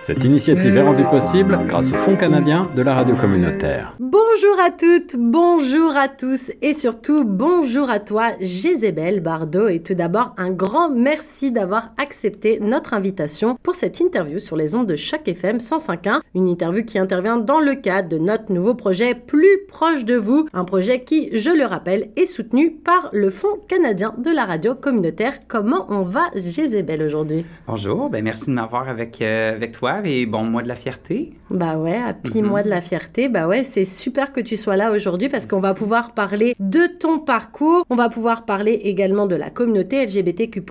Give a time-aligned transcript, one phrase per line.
[0.00, 3.96] Cette initiative est rendue possible grâce au Fonds canadien de la radio communautaire.
[3.98, 9.66] Bonjour à toutes, bonjour à tous et surtout bonjour à toi, Jézébel Bardot.
[9.66, 14.76] Et tout d'abord, un grand merci d'avoir accepté notre invitation pour cette interview sur les
[14.76, 16.20] ondes de chaque FM 105.1.
[16.36, 20.48] Une interview qui intervient dans le cadre de notre nouveau projet Plus proche de vous.
[20.52, 24.76] Un projet qui, je le rappelle, est soutenu par le Fonds canadien de la radio
[24.76, 25.40] communautaire.
[25.48, 27.44] Comment on va, Jézébel, aujourd'hui?
[27.66, 31.30] Bonjour, ben merci de m'avoir avec, euh, avec toi et bon mois de la fierté.
[31.50, 33.28] Bah ouais, happy mois de la fierté.
[33.28, 36.86] Bah ouais, c'est super que tu sois là aujourd'hui parce qu'on va pouvoir parler de
[36.86, 37.84] ton parcours.
[37.90, 40.62] On va pouvoir parler également de la communauté LGBTQ+,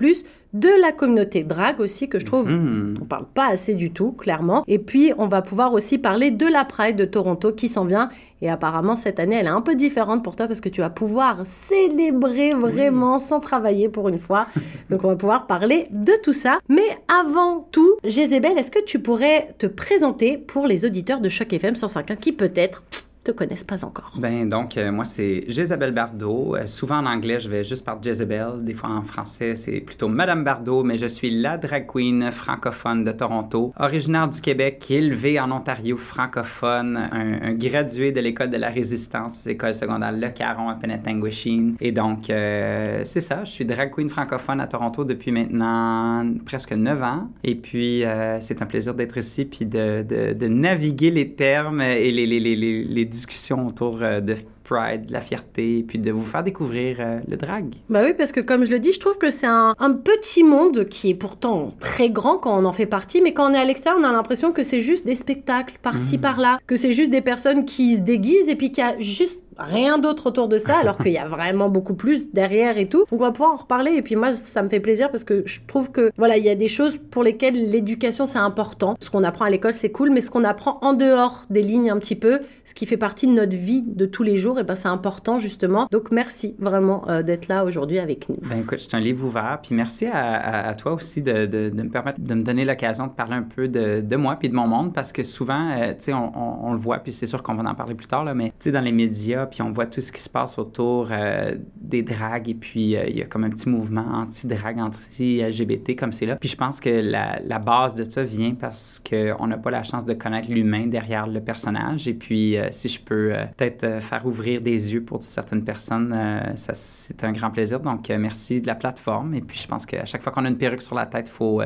[0.54, 2.94] de la communauté drag aussi, que je trouve Mhm.
[3.02, 4.64] on parle pas assez du tout, clairement.
[4.66, 8.08] Et puis, on va pouvoir aussi parler de la Pride de Toronto qui s'en vient.
[8.40, 10.90] Et apparemment, cette année, elle est un peu différente pour toi parce que tu vas
[10.90, 14.46] pouvoir célébrer vraiment sans travailler pour une fois.
[14.90, 16.58] Donc, on va pouvoir parler de tout ça.
[16.68, 21.52] Mais avant tout, Jézébel, est-ce que tu pourrais te présenter pour les auditeurs de Choc
[21.52, 22.82] FM 105.1 qui peut-être
[23.28, 24.12] te connaissent pas encore?
[24.18, 26.56] Ben donc, euh, moi, c'est Jezabel Bardot.
[26.56, 28.62] Euh, souvent en anglais, je vais juste par Jezebel.
[28.62, 33.04] Des fois en français, c'est plutôt Madame Bardot, mais je suis la drag queen francophone
[33.04, 38.56] de Toronto, originaire du Québec, élevée en Ontario francophone, un, un gradué de l'école de
[38.56, 41.74] la résistance, école secondaire Le Caron à Penetanguishene.
[41.80, 46.72] Et donc, euh, c'est ça, je suis drag queen francophone à Toronto depuis maintenant presque
[46.72, 47.28] 9 ans.
[47.44, 48.04] Et puis,
[48.40, 52.40] c'est un plaisir d'être ici, puis de, de- de naviguer les termes et les, les,
[52.40, 56.42] les, les, les discussions autour euh, de Pride, de la fierté, puis de vous faire
[56.42, 57.74] découvrir euh, le drag.
[57.88, 60.42] Bah oui, parce que comme je le dis, je trouve que c'est un, un petit
[60.44, 63.58] monde qui est pourtant très grand quand on en fait partie, mais quand on est
[63.58, 66.20] à l'extérieur, on a l'impression que c'est juste des spectacles par-ci, Mhm.
[66.20, 69.42] par-là, que c'est juste des personnes qui se déguisent et puis qu'il y a juste
[69.58, 73.04] rien d'autre autour de ça, alors qu'il y a vraiment beaucoup plus derrière et tout.
[73.10, 75.42] Donc on va pouvoir en reparler et puis moi, ça me fait plaisir parce que
[75.46, 78.96] je trouve que voilà, il y a des choses pour lesquelles l'éducation c'est important.
[79.00, 81.90] Ce qu'on apprend à l'école c'est cool, mais ce qu'on apprend en dehors des lignes
[81.90, 84.64] un petit peu, ce qui fait partie de notre vie de tous les jours, et
[84.64, 85.88] ben c'est important justement.
[85.90, 88.36] Donc merci vraiment euh, d'être là aujourd'hui avec nous.
[88.48, 91.70] Ben écoute, c'est un livre ouvert, puis merci à, à- à toi aussi de, de-
[91.70, 94.48] de me permettre de me donner l'occasion de parler un peu de, de moi puis
[94.48, 97.12] de mon monde, parce que souvent, euh, tu sais, on, on- on le voit, puis
[97.12, 99.46] c'est sûr qu'on va en parler plus tard, là, mais tu sais, dans les médias,
[99.50, 103.04] puis on voit tout ce qui se passe autour euh, des dragues, et puis euh,
[103.08, 106.36] il y a comme un petit mouvement anti-drague, anti-LGBT comme c'est là.
[106.36, 110.04] Puis je pense que la, base de ça vient parce qu'on n'a pas la chance
[110.04, 114.60] de connaître l'humain derrière le personnage, et puis euh, si je peux peut-être faire ouvrir
[114.60, 116.14] des yeux pour certaines personnes,
[116.54, 117.80] ça, c'est un grand plaisir.
[117.80, 119.34] Donc, merci de la plateforme.
[119.34, 121.32] Et puis, je pense qu'à chaque fois qu'on a une perruque sur la tête, il
[121.32, 121.60] faut,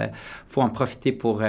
[0.49, 1.43] faut en profiter pour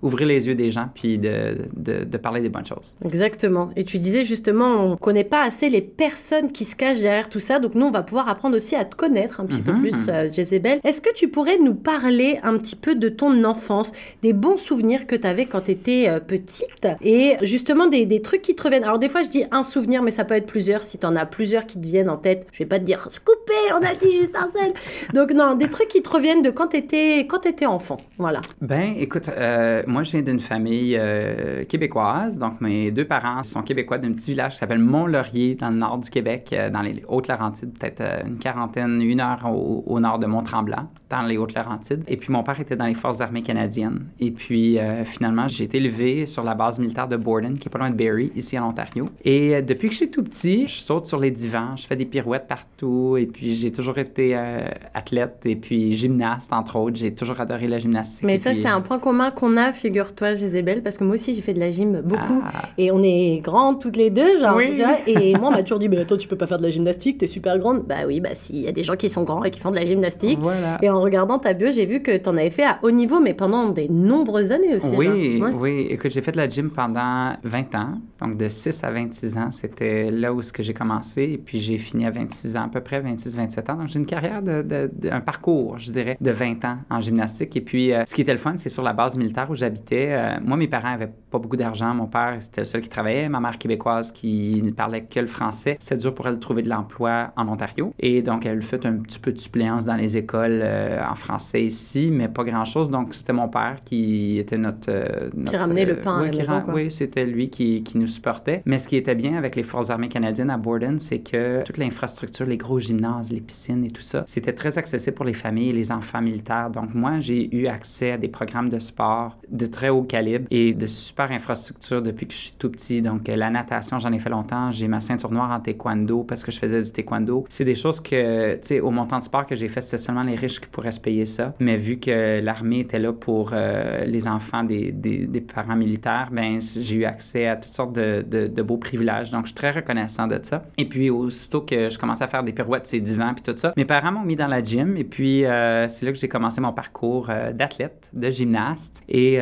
[0.00, 2.96] ouvrir les yeux des gens puis de, de, de parler des bonnes choses.
[3.04, 3.70] Exactement.
[3.76, 7.40] Et tu disais justement, on connaît pas assez les personnes qui se cachent derrière tout
[7.40, 7.58] ça.
[7.58, 9.80] Donc nous, on va pouvoir apprendre aussi à te connaître un petit peu Mhm.
[9.80, 10.80] plus, euh, Jezebel.
[10.84, 15.06] Est-ce que tu pourrais nous parler un petit peu de ton enfance, des bons souvenirs
[15.06, 18.84] que tu avais quand tu étais petite et justement des, des trucs qui te reviennent?
[18.84, 20.82] Alors des fois, je dis un souvenir, mais ça peut être plusieurs.
[20.82, 23.08] Si tu en as plusieurs qui te viennent en tête, je vais pas te dire
[23.24, 24.72] «Coupé, on a dit juste un seul!»
[25.14, 27.98] Donc non, des trucs qui te reviennent de quand tu étais, quand étais enfant.
[28.18, 28.40] Voilà.
[28.60, 32.38] Ben, écoute, euh, moi, je viens d'une famille euh, québécoise.
[32.38, 35.98] Donc, mes deux parents sont québécois d'un petit village qui s'appelle Mont-Laurier, dans le nord
[35.98, 40.18] du Québec, euh, dans les Hautes-Laurentides, peut-être euh, une quarantaine, une heure au, au nord
[40.18, 42.04] de Mont-Tremblant, dans les Hautes-Laurentides.
[42.08, 44.06] Et puis, mon père était dans les Forces armées canadiennes.
[44.20, 47.70] Et puis, euh, finalement, j'ai été élevé sur la base militaire de Borden, qui est
[47.70, 49.08] pas loin de Barrie, ici en Ontario.
[49.24, 51.96] Et euh, depuis que je suis tout petit, je saute sur les divans, je fais
[51.96, 53.16] des pirouettes partout.
[53.18, 56.96] Et puis, j'ai toujours été euh, athlète et puis gymnaste, entre autres.
[56.96, 58.24] J'ai toujours adoré la gymnastique.
[58.24, 61.34] Mais ça, puis, c'est un point commun qu'on a, figure-toi, Jezebel, parce que moi aussi,
[61.34, 62.42] j'ai fait de la gym beaucoup.
[62.44, 62.62] Ah.
[62.78, 64.76] Et on est grandes toutes les deux, genre, Oui.
[64.76, 64.96] vois.
[65.32, 67.18] Et moi, on m'a toujours dit, mais attends, tu peux pas faire de la gymnastique,
[67.18, 67.84] t'es super grande.
[67.86, 69.70] Bah oui, bah si, il y a des gens qui sont grands et qui font
[69.70, 70.38] de la gymnastique.
[70.38, 70.78] Voilà.
[70.82, 73.34] Et en regardant ta bio, j'ai vu que t'en avais fait à haut niveau, mais
[73.34, 74.94] pendant des nombreuses années aussi.
[74.96, 75.40] Oui.
[75.40, 75.50] Ouais.
[75.58, 75.86] oui.
[75.90, 77.94] Écoute, j'ai fait de la gym pendant 20 ans.
[78.20, 81.22] Donc, de 6 à 26 ans, c'était là où ce que j'ai commencé.
[81.22, 83.74] Et puis, j'ai fini à 26 ans, à peu près 26-27 ans.
[83.76, 87.00] Donc, j'ai une carrière, de, de- de- un parcours, je dirais, de 20 ans en
[87.00, 87.56] gymnastique.
[87.56, 90.08] Et puis, euh, ce qui était le fun, c'est sur la base militaire où j'habitais.
[90.10, 91.94] euh, moi, mes parents avaient pas beaucoup d'argent.
[91.94, 93.28] Mon père, c'était le seul qui travaillait.
[93.28, 95.76] Ma mère québécoise qui ne parlait que le français.
[95.80, 97.92] C'était dur pour elle de trouver de l'emploi en Ontario.
[97.98, 101.64] Et donc, elle fait un petit peu de suppléance dans les écoles euh, en français
[101.64, 102.90] ici, mais pas grand-chose.
[102.90, 104.90] Donc, c'était mon père qui était notre...
[104.90, 106.74] euh, notre, ramenait le euh, pain à oui, la qui maison, quoi.
[106.74, 108.62] Oui, c'était lui qui, qui nous supportait.
[108.66, 111.78] Mais ce qui était bien avec les Forces armées canadiennes à Borden, c'est que toute
[111.78, 115.70] l'infrastructure, les gros gymnases, les piscines et tout ça, c'était très accessible pour les familles
[115.70, 116.70] et les enfants militaires.
[116.70, 120.72] Donc, moi, j'ai eu accès à des programmes de sport de très haut calibre et
[120.72, 123.02] de super infrastructures depuis que je suis tout petit.
[123.02, 124.70] Donc, la natation, j'en ai fait longtemps.
[124.70, 127.46] J'ai ma ceinture noire en taekwondo parce que je faisais du taekwondo.
[127.48, 130.22] C'est des choses que, tu sais, au montant de sport que j'ai fait, c'était seulement
[130.22, 131.54] les riches qui pourraient se payer ça.
[131.60, 136.60] Mais vu que l'armée était là pour euh, les enfants des, des, parents militaires, ben
[136.60, 139.30] j'ai eu accès à toutes sortes de, de, beaux privilèges.
[139.30, 140.64] Donc, je suis très reconnaissant de ça.
[140.78, 143.72] Et puis, aussitôt que je commençais à faire des pirouettes, ces divans, puis tout ça,
[143.76, 144.96] mes parents m'ont mis dans la gym.
[144.96, 149.02] Et puis, euh, c'est là que j'ai commencé mon parcours euh, d'athlète, de gymnaste.
[149.08, 149.38] Et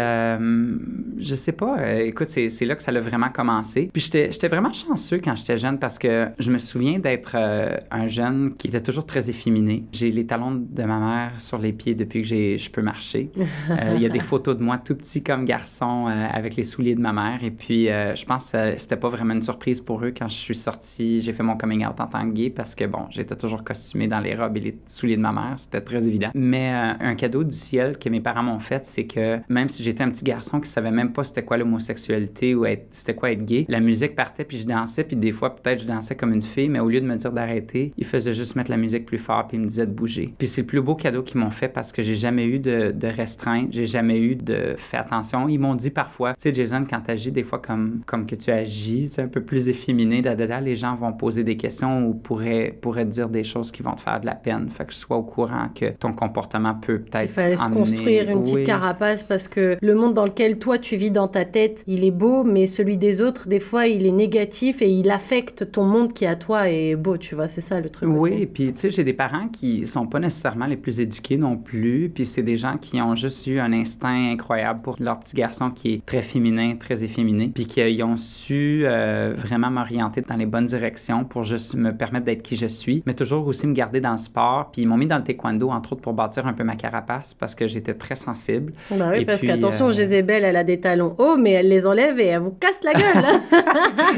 [1.19, 3.91] je sais pas, écoute, c'est là que ça a vraiment commencé.
[3.93, 8.09] Puis, j'étais vraiment chanceux quand j'étais jeune parce que je me souviens d'être euh, un
[8.09, 9.85] jeune qui était toujours très efféminé.
[9.93, 13.31] J'ai les talons de ma mère sur les pieds depuis que je peux marcher.
[13.71, 16.65] Euh, il y a des photos de moi tout petit comme garçon euh, avec les
[16.65, 17.45] souliers de ma mère.
[17.45, 20.55] Et puis, je pense que c'était pas vraiment une surprise pour eux quand je suis
[20.55, 21.21] sortie.
[21.21, 24.09] J'ai fait mon coming out en tant que gay parce que, bon, j'étais toujours costumé
[24.09, 25.55] dans les robes et les souliers de ma mère.
[25.57, 26.31] C'était très évident.
[26.35, 30.03] Mais un cadeau du ciel que mes parents m'ont fait, c'est que même si j'étais
[30.03, 33.67] un petit garçon qui savait même pas c'était quoi l'homosexualité ou c'était quoi être gay,
[33.69, 35.05] la musique partait puis je dansais.
[35.05, 37.33] Puis des fois, peut-être je dansais comme une fille, mais au lieu de me dire
[37.33, 40.35] d'arrêter, ils faisaient juste mettre la musique plus fort puis ils me disaient de bouger.
[40.39, 42.93] Puis c'est le plus beau cadeau qu'ils m'ont fait parce que j'ai jamais eu de,
[42.93, 45.49] de restreinte, j'ai jamais eu de fais attention.
[45.49, 48.35] Ils m'ont dit parfois, tu sais, Jason, quand tu agis des fois comme, comme que
[48.35, 51.57] tu agis, c'est un peu plus efféminé, da, da, da, les gens vont poser des
[51.57, 54.69] questions ou pourraient, pourraient dire des choses qui vont te faire de la peine.
[54.71, 57.25] Fait que je sois au courant que ton comportement peut peut-être.
[57.25, 60.97] Il fallait se construire une petite carapace parce que le monde dans lequel toi tu
[60.97, 64.13] vis dans ta tête, il est beau, mais celui des autres, des fois, il est
[64.13, 67.49] négatif et il affecte ton monde qui à toi est beau, tu vois.
[67.49, 68.09] C'est ça le truc.
[68.13, 68.47] Oui, aussi.
[68.47, 72.11] puis tu sais, j'ai des parents qui sont pas nécessairement les plus éduqués non plus,
[72.15, 75.71] puis c'est des gens qui ont juste eu un instinct incroyable pour leur petit garçon
[75.71, 80.47] qui est très féminin, très efféminé, puis qui ont su euh, vraiment m'orienter dans les
[80.47, 84.01] bonnes directions pour juste me permettre d'être qui je suis, mais toujours aussi me garder
[84.01, 86.53] dans le sport, puis ils m'ont mis dans le taekwondo, entre autres, pour bâtir un
[86.53, 88.73] peu ma carapace, parce que j'étais très sensible.
[88.91, 91.87] Bah oui, Et parce qu'attention, euh, Jézébel, elle a des talons hauts, mais elle les
[91.87, 93.25] enlève et elle vous casse la gueule.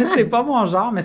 [0.15, 1.03] c'est pas mon genre, mais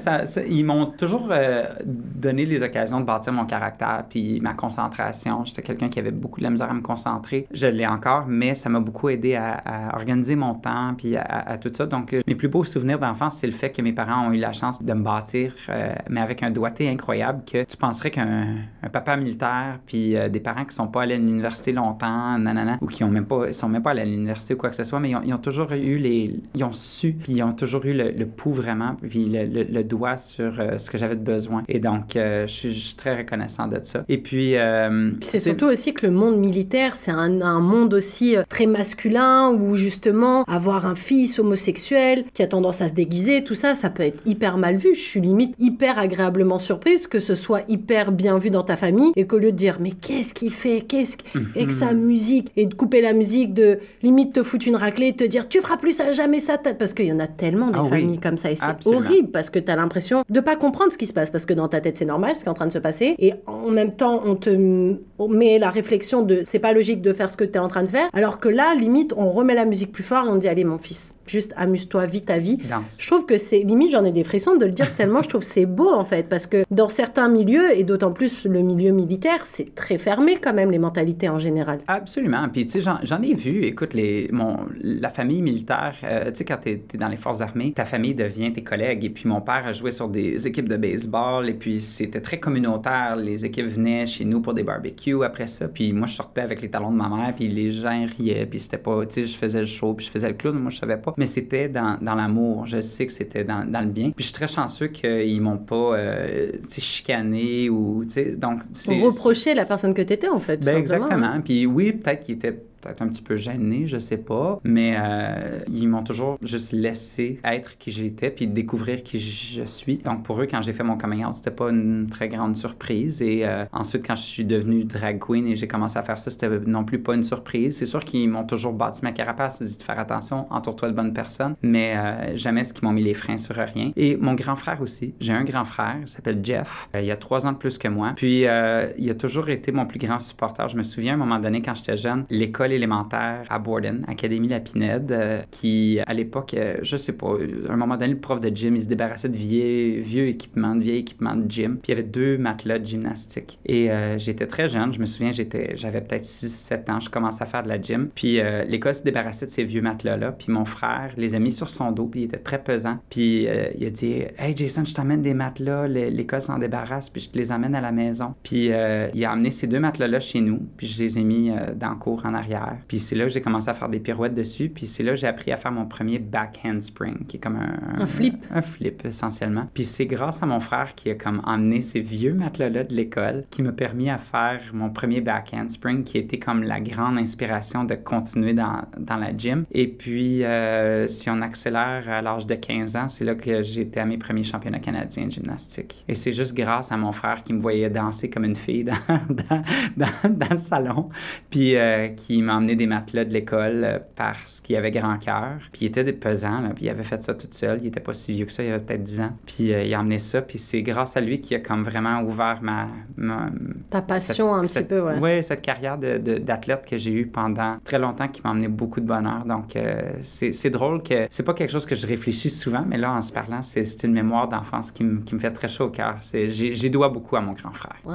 [0.50, 5.44] ils m'ont toujours euh, donné les occasions de bâtir mon caractère puis ma concentration.
[5.46, 7.48] J'étais quelqu'un qui avait beaucoup de la misère à me concentrer.
[7.52, 11.72] Je l'ai encore, mais ça m'a beaucoup aidé à, organiser mon temps puis à, tout
[11.74, 11.86] ça.
[11.86, 14.38] Donc, euh, mes plus beaux souvenirs d'enfance, c'est le fait que mes parents ont eu
[14.38, 18.48] la chance de me bâtir, euh, mais avec un doigté incroyable que tu penserais qu'un
[18.84, 22.88] un papa militaire puis des parents qui sont pas allés à l'université longtemps, nanana, ou
[22.88, 25.00] qui ont même pas, sont même pas allés à l'université ou quoi que ce soit,
[25.00, 27.86] mais ils ont, ils ont toujours eu les, ils ont su, puis ils ont toujours
[27.86, 31.16] eu le, le pouls vraiment, puis le, le- le doigt sur euh, ce que j'avais
[31.16, 31.64] de besoin.
[31.68, 34.04] Et donc, euh, je, suis, je suis très reconnaissant de ça.
[34.08, 37.94] Et puis, euh, Puis c'est surtout aussi que le monde militaire, c'est un, un monde
[37.94, 43.44] aussi très masculin où justement avoir un fils homosexuel qui a tendance à se déguiser,
[43.44, 44.94] tout ça, ça peut être hyper mal vu.
[44.94, 49.12] Je suis limite hyper agréablement surprise que ce soit hyper bien vu dans ta famille
[49.16, 52.66] et qu'au lieu de dire mais qu'est-ce qu'il fait, qu'est-ce qu- avec sa musique et
[52.66, 55.78] de couper la musique, de limite te foutre une raclée, de te dire tu feras
[55.78, 57.90] plus ça jamais ça, parce qu'il y en a tellement des Ah oui.
[58.02, 60.98] familles comme ça et c'est horrible parce que tu as l'impression de pas comprendre ce
[60.98, 62.68] qui se passe parce que dans ta tête c'est normal ce qui est en train
[62.68, 66.60] de se passer et en même temps on te on met la réflexion de c'est
[66.60, 68.76] pas logique de faire ce que tu es en train de faire alors que là
[68.76, 72.06] limite on remet la musique plus fort et on dit allez mon fils juste amuse-toi
[72.06, 72.60] vis ta vie
[73.00, 75.44] je trouve que c'est limite j'en ai des frissons de le dire tellement je trouve
[75.44, 79.42] c'est beau en fait parce que dans certains milieux et d'autant plus le milieu militaire
[79.46, 82.48] c'est très fermé quand même les mentalités en général Absolument.
[82.50, 83.64] Puis, tu sais, j'en, ai vu.
[83.64, 87.42] Écoute, les, mon, la famille militaire, euh, tu sais, quand t'es, t'es dans les forces
[87.42, 89.06] armées, ta famille devient tes collègues.
[89.06, 91.50] Et puis, mon père joué sur des équipes de baseball.
[91.50, 93.16] Et puis, c'était très communautaire.
[93.16, 95.68] Les équipes venaient chez nous pour des barbecues après ça.
[95.68, 97.34] Puis, moi, je sortais avec les talons de ma mère.
[97.36, 98.46] Puis, les gens riaient.
[98.46, 99.94] Puis, c'était pas, tu sais, je faisais le show.
[99.94, 100.58] Puis, je faisais le clown.
[100.58, 101.14] Moi, je savais pas.
[101.18, 102.66] Mais c'était dans, dans l'amour.
[102.66, 104.12] Je sais que c'était dans, dans le bien.
[104.12, 108.26] Puis, je suis très chanceux qu'ils m'ont pas, euh, tu sais, chicané ou, tu sais,
[108.36, 108.62] donc.
[108.88, 110.80] reprocher la personne que tu étais en fait ben hein.
[110.80, 111.42] exactement.
[111.42, 115.60] Puis oui, peut-être qu'il était peut-être un petit peu gêné, je sais pas, mais euh,
[115.72, 119.98] ils m'ont toujours juste laissé être qui j'étais puis découvrir qui je suis.
[119.98, 123.22] Donc pour eux, quand j'ai fait mon coming out, c'était pas une très grande surprise.
[123.22, 126.32] Et euh, ensuite, quand je suis devenue drag queen et j'ai commencé à faire ça,
[126.32, 127.78] c'était non plus pas une surprise.
[127.78, 131.14] C'est sûr qu'ils m'ont toujours bâti ma carapace, dit de faire attention, entoure-toi de bonnes
[131.14, 133.92] personnes, mais euh, jamais ce qu'ils m'ont mis les freins sur rien.
[133.96, 135.14] Et mon grand frère aussi.
[135.20, 136.90] J'ai un grand frère, il s'appelle Jeff.
[136.96, 138.14] Euh, il a trois ans de plus que moi.
[138.16, 140.68] Puis euh, il a toujours été mon plus grand supporter.
[140.68, 144.48] Je me souviens à un moment donné quand j'étais jeune, l'école élémentaire à Borden, Académie
[144.48, 147.34] Lapinède, euh, qui à l'époque, euh, je sais pas,
[147.68, 150.76] à un moment donné, le prof de gym, il se débarrassait de vieux, vieux équipements,
[150.76, 151.78] de vieil équipements de gym.
[151.78, 153.60] Puis il y avait deux matelas de gymnastique.
[153.66, 157.44] Et euh, j'étais très jeune, je me souviens, j'étais, j'avais peut-être 6-7 ans, je commençais
[157.44, 158.10] à faire de la gym.
[158.16, 160.32] Puis euh, l'école se débarrassait de ces vieux matelas-là.
[160.32, 162.98] Puis mon frère les a mis sur son dos, puis il était très pesant.
[163.10, 167.22] Puis il a dit Hey Jason, je t'amène des matelas, L'é- l'école s'en débarrasse, puis
[167.22, 168.34] je te les amène à la maison.
[168.44, 168.66] Puis
[169.14, 171.96] il a amené ces deux matelas-là chez nous, puis je les ai mis dans le
[171.96, 172.57] cours en arrière.
[172.88, 174.70] Puis c'est là que j'ai commencé à faire des pirouettes dessus.
[174.70, 177.58] Puis c'est là que j'ai appris à faire mon premier back handspring, qui est comme
[177.58, 178.02] un...
[178.02, 178.36] Un flip.
[178.52, 179.68] Un, flip, essentiellement.
[179.74, 183.46] Puis c'est grâce à mon frère qui a comme emmené ces vieux matelas-là de l'école
[183.50, 187.84] qui m'a permis à faire mon premier back handspring, qui était comme la grande inspiration
[187.84, 189.66] de continuer dans, dans la gym.
[189.72, 194.00] Et puis, euh, si on accélère à l'âge de 15 ans, c'est là que j'étais
[194.00, 196.04] à mes premiers championnats canadiens de gymnastique.
[196.08, 198.94] Et c'est juste grâce à mon frère qui me voyait danser comme une fille dans,
[199.30, 199.64] dans,
[199.96, 201.10] dans, dans le salon,
[201.50, 205.60] puis euh, qui m'a emmené des matelas de l'école euh, parce qu'il avait grand cœur.
[205.72, 207.80] Puis il était des pesants, là, puis il avait fait ça tout seul.
[207.82, 209.32] Il était pas si vieux que ça, il avait peut-être 10 ans.
[209.46, 212.22] Puis euh, il a emmené ça, puis c'est grâce à lui qui a comme vraiment
[212.22, 212.88] ouvert ma...
[213.16, 213.48] ma
[213.90, 215.20] Ta passion un cette, petit peu, ouais.
[215.22, 219.00] Oui, cette carrière d'athlète de, que j'ai eue pendant très longtemps qui m'a emmené beaucoup
[219.00, 219.46] de bonheur.
[219.46, 223.12] Donc euh, c'est drôle que c'est pas quelque chose que je réfléchis souvent, mais là,
[223.14, 226.18] en se parlant, c'est une mémoire d'enfance qui, qui, me fait très chaud au cœur.
[226.22, 227.98] J'y dois beaucoup à mon grand frère.
[228.06, 228.14] Wow.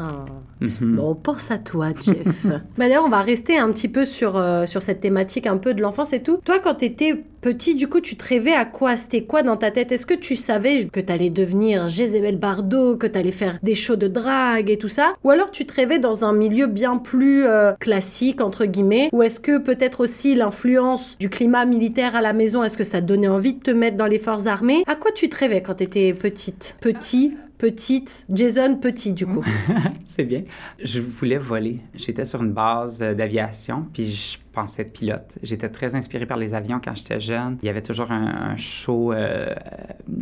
[0.60, 0.96] Mm -hmm.
[0.96, 2.46] Bon, on pense à toi, Jeff.
[2.78, 5.82] D'ailleurs, on va rester un petit peu sur, euh, sur cette thématique un peu de
[5.82, 6.38] l'enfance et tout.
[6.44, 8.96] Toi, quand tu étais petit, du coup, tu te rêvais à quoi?
[8.96, 9.92] C'était quoi dans ta tête?
[9.92, 13.74] Est-ce que tu savais que tu allais devenir Jézabel Bardot, que tu allais faire des
[13.74, 15.14] shows de drague et tout ça?
[15.24, 19.22] Ou alors tu te rêvais dans un milieu bien plus euh, classique, entre guillemets Ou
[19.22, 23.28] est-ce que peut-être aussi l'influence du climat militaire à la maison, est-ce que ça donnait
[23.28, 24.84] envie de te mettre dans les forces armées?
[24.86, 26.76] À quoi tu te rêvais quand tu étais petite?
[26.80, 29.44] Petit petite, Jason petit du coup.
[30.04, 30.42] c'est bien.
[30.82, 31.78] Je voulais voler.
[31.94, 35.38] J'étais sur une base d'aviation, puis je pensais être pilote.
[35.44, 37.31] J'étais très inspiré par les avions quand j'étais jeune.
[37.62, 39.54] Il y avait toujours un, un show euh,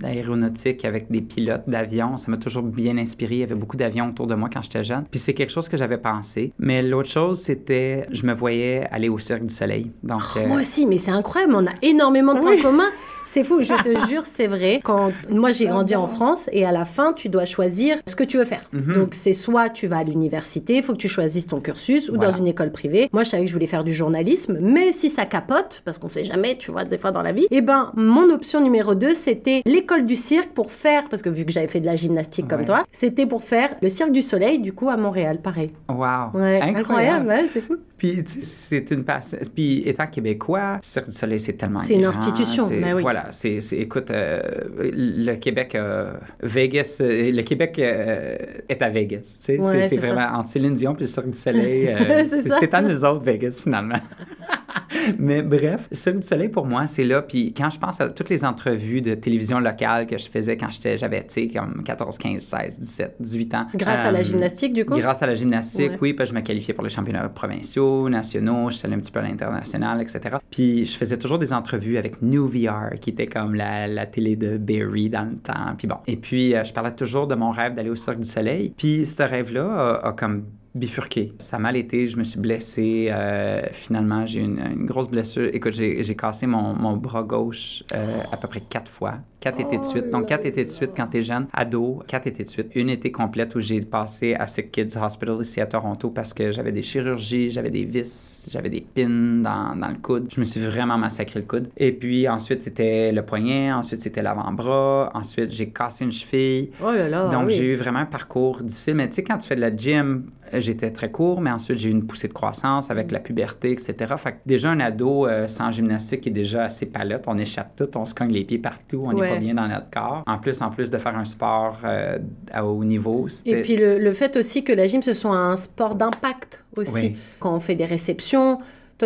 [0.03, 2.17] aéronautique avec des pilotes d'avions.
[2.17, 3.37] Ça m'a toujours bien inspiré.
[3.37, 5.05] Il y avait beaucoup d'avions autour de moi quand j'étais jeune.
[5.11, 6.53] Puis c'est quelque chose que j'avais pensé.
[6.59, 9.91] Mais l'autre chose, c'était, je me voyais aller au Cirque du Soleil.
[10.03, 10.47] Donc, oh, euh...
[10.47, 11.55] Moi aussi, mais c'est incroyable.
[11.57, 12.63] On a énormément de points oui.
[12.63, 12.85] communs.
[13.27, 14.81] C'est fou, je te jure, c'est vrai.
[14.83, 18.25] Quand moi j'ai grandi en France et à la fin tu dois choisir ce que
[18.25, 18.63] tu veux faire.
[18.73, 18.95] Mm -hmm.
[18.95, 22.15] Donc c'est soit tu vas à l'université, il faut que tu choisisses ton cursus ou
[22.15, 22.31] voilà.
[22.31, 23.09] dans une école privée.
[23.13, 26.09] Moi je savais que je voulais faire du journalisme, mais si ça capote, parce qu'on
[26.17, 29.15] sait jamais, tu vois, des fois dans la vie, eh ben mon option numéro 2
[29.15, 32.47] c'était l'école du cirque pour faire, parce que vu que j'avais fait de la gymnastique
[32.47, 32.53] ouais.
[32.53, 35.71] comme toi, c'était pour faire le cirque du soleil du coup à Montréal, pareil.
[35.89, 35.97] Wow,
[36.35, 37.77] ouais, incroyable, incroyable ouais, c'est fou.
[38.01, 39.37] Puis c'est une passion.
[39.55, 43.03] Puis étant québécois, Cirque du Soleil, c'est tellement C'est une institution, mais oui.
[43.03, 44.41] Voilà, c'est, écoute, euh,
[44.79, 49.61] le Québec, euh, Vegas, euh, le Québec est à Vegas, tu sais.
[49.61, 51.95] Ouais, c'est, vraiment entre Céline Dion puis le Cirque du Soleil.
[52.59, 54.01] c'est, à nous autres, Vegas, finalement.
[55.19, 57.23] Mais bref, Cirque du Soleil, pour moi, c'est là.
[57.23, 60.71] Puis quand je pense à toutes les entrevues de télévision locale que je faisais quand
[60.71, 63.67] j'étais, j'avais, tu sais, comme 14, 15, 16, 17, 18 ans.
[63.75, 64.99] Grâce euh, à la gymnastique, du coup?
[64.99, 65.99] Grâce à la gymnastique, ouais.
[66.01, 66.13] oui.
[66.13, 68.71] Puis je me qualifiais pour les championnats provinciaux, nationaux.
[68.71, 70.37] Je suis allé un petit peu à l'international, etc.
[70.51, 74.37] Puis je faisais toujours des entrevues avec New VR, qui était comme la, la télé
[74.37, 75.75] de Barry dans le temps.
[75.79, 75.97] Puis bon.
[76.07, 78.73] Et puis, euh, je parlais toujours de mon rêve d'aller au Cirque du Soleil.
[78.77, 81.33] Puis ce rêve-là a, a comme bifurqué.
[81.39, 83.09] Ça a mal été, je me suis blessé.
[83.11, 85.49] Euh, finalement, j'ai eu une, une, grosse blessure.
[85.53, 89.19] Écoute, j'ai cassé mon, mon, bras gauche euh, à peu près quatre fois.
[89.41, 90.11] Quatre étés de suite.
[90.11, 92.73] Donc, quatre étés de suite quand t'es jeune, ado, quatre étés de suite.
[92.75, 96.51] Une été complète où j'ai passé à Sick Kids Hospital ici à Toronto parce que
[96.51, 100.29] j'avais des chirurgies, j'avais des vis, j'avais des pins dans, dans, le coude.
[100.31, 101.71] Je me suis vraiment massacré le coude.
[101.79, 103.73] Et puis, ensuite, c'était le poignet.
[103.73, 105.11] Ensuite, c'était l'avant-bras.
[105.15, 106.71] Ensuite, j'ai cassé une cheville.
[106.85, 107.29] Oh là là.
[107.31, 107.55] Donc, oui.
[107.55, 108.97] j'ai eu vraiment un parcours difficile.
[108.97, 111.89] Mais tu sais, quand tu fais de la gym, j'étais très court, mais ensuite j'ai
[111.89, 114.15] eu une poussée de croissance avec la puberté, etc.
[114.17, 117.25] Fait que déjà un ado euh, sans gymnastique est déjà assez palote.
[117.27, 119.30] On échappe tout, on se cogne les pieds partout, on.
[119.35, 120.23] Pas bien dans notre corps.
[120.27, 122.19] En plus, en plus de faire un sport euh,
[122.53, 123.27] à haut niveau.
[123.45, 126.93] Et puis le, le, fait aussi que la gym ce soit un sport d'impact aussi.
[126.93, 127.17] Oui.
[127.39, 128.59] Quand on fait des réceptions,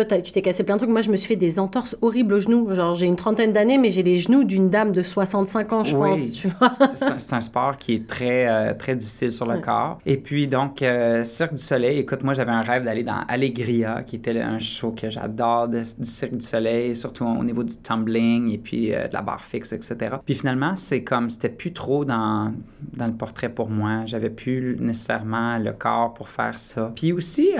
[0.03, 0.91] toi, tu t'es cassé plein de trucs.
[0.91, 2.73] Moi, je me suis fait des entorses horribles aux genoux.
[2.73, 5.95] Genre, j'ai une trentaine d'années, mais j'ai les genoux d'une dame de 65 ans, je
[5.95, 6.09] oui.
[6.09, 6.75] pense, tu vois.
[6.95, 9.61] c'est, un, un, sport qui est très, euh, très difficile sur le ouais.
[9.61, 9.99] corps.
[10.05, 14.03] Et puis, donc, euh, Cirque du Soleil, écoute, moi, j'avais un rêve d'aller dans Allegria,
[14.05, 18.51] qui était un show que j'adore du Cirque du Soleil, surtout au niveau du tumbling
[18.51, 20.17] et puis euh, de la barre fixe, etc.
[20.25, 22.51] Puis finalement, c'est comme, c'était plus trop dans,
[22.93, 24.05] dans le portrait pour moi.
[24.05, 26.91] J'avais plus nécessairement le corps pour faire ça.
[26.95, 27.51] Puis aussi,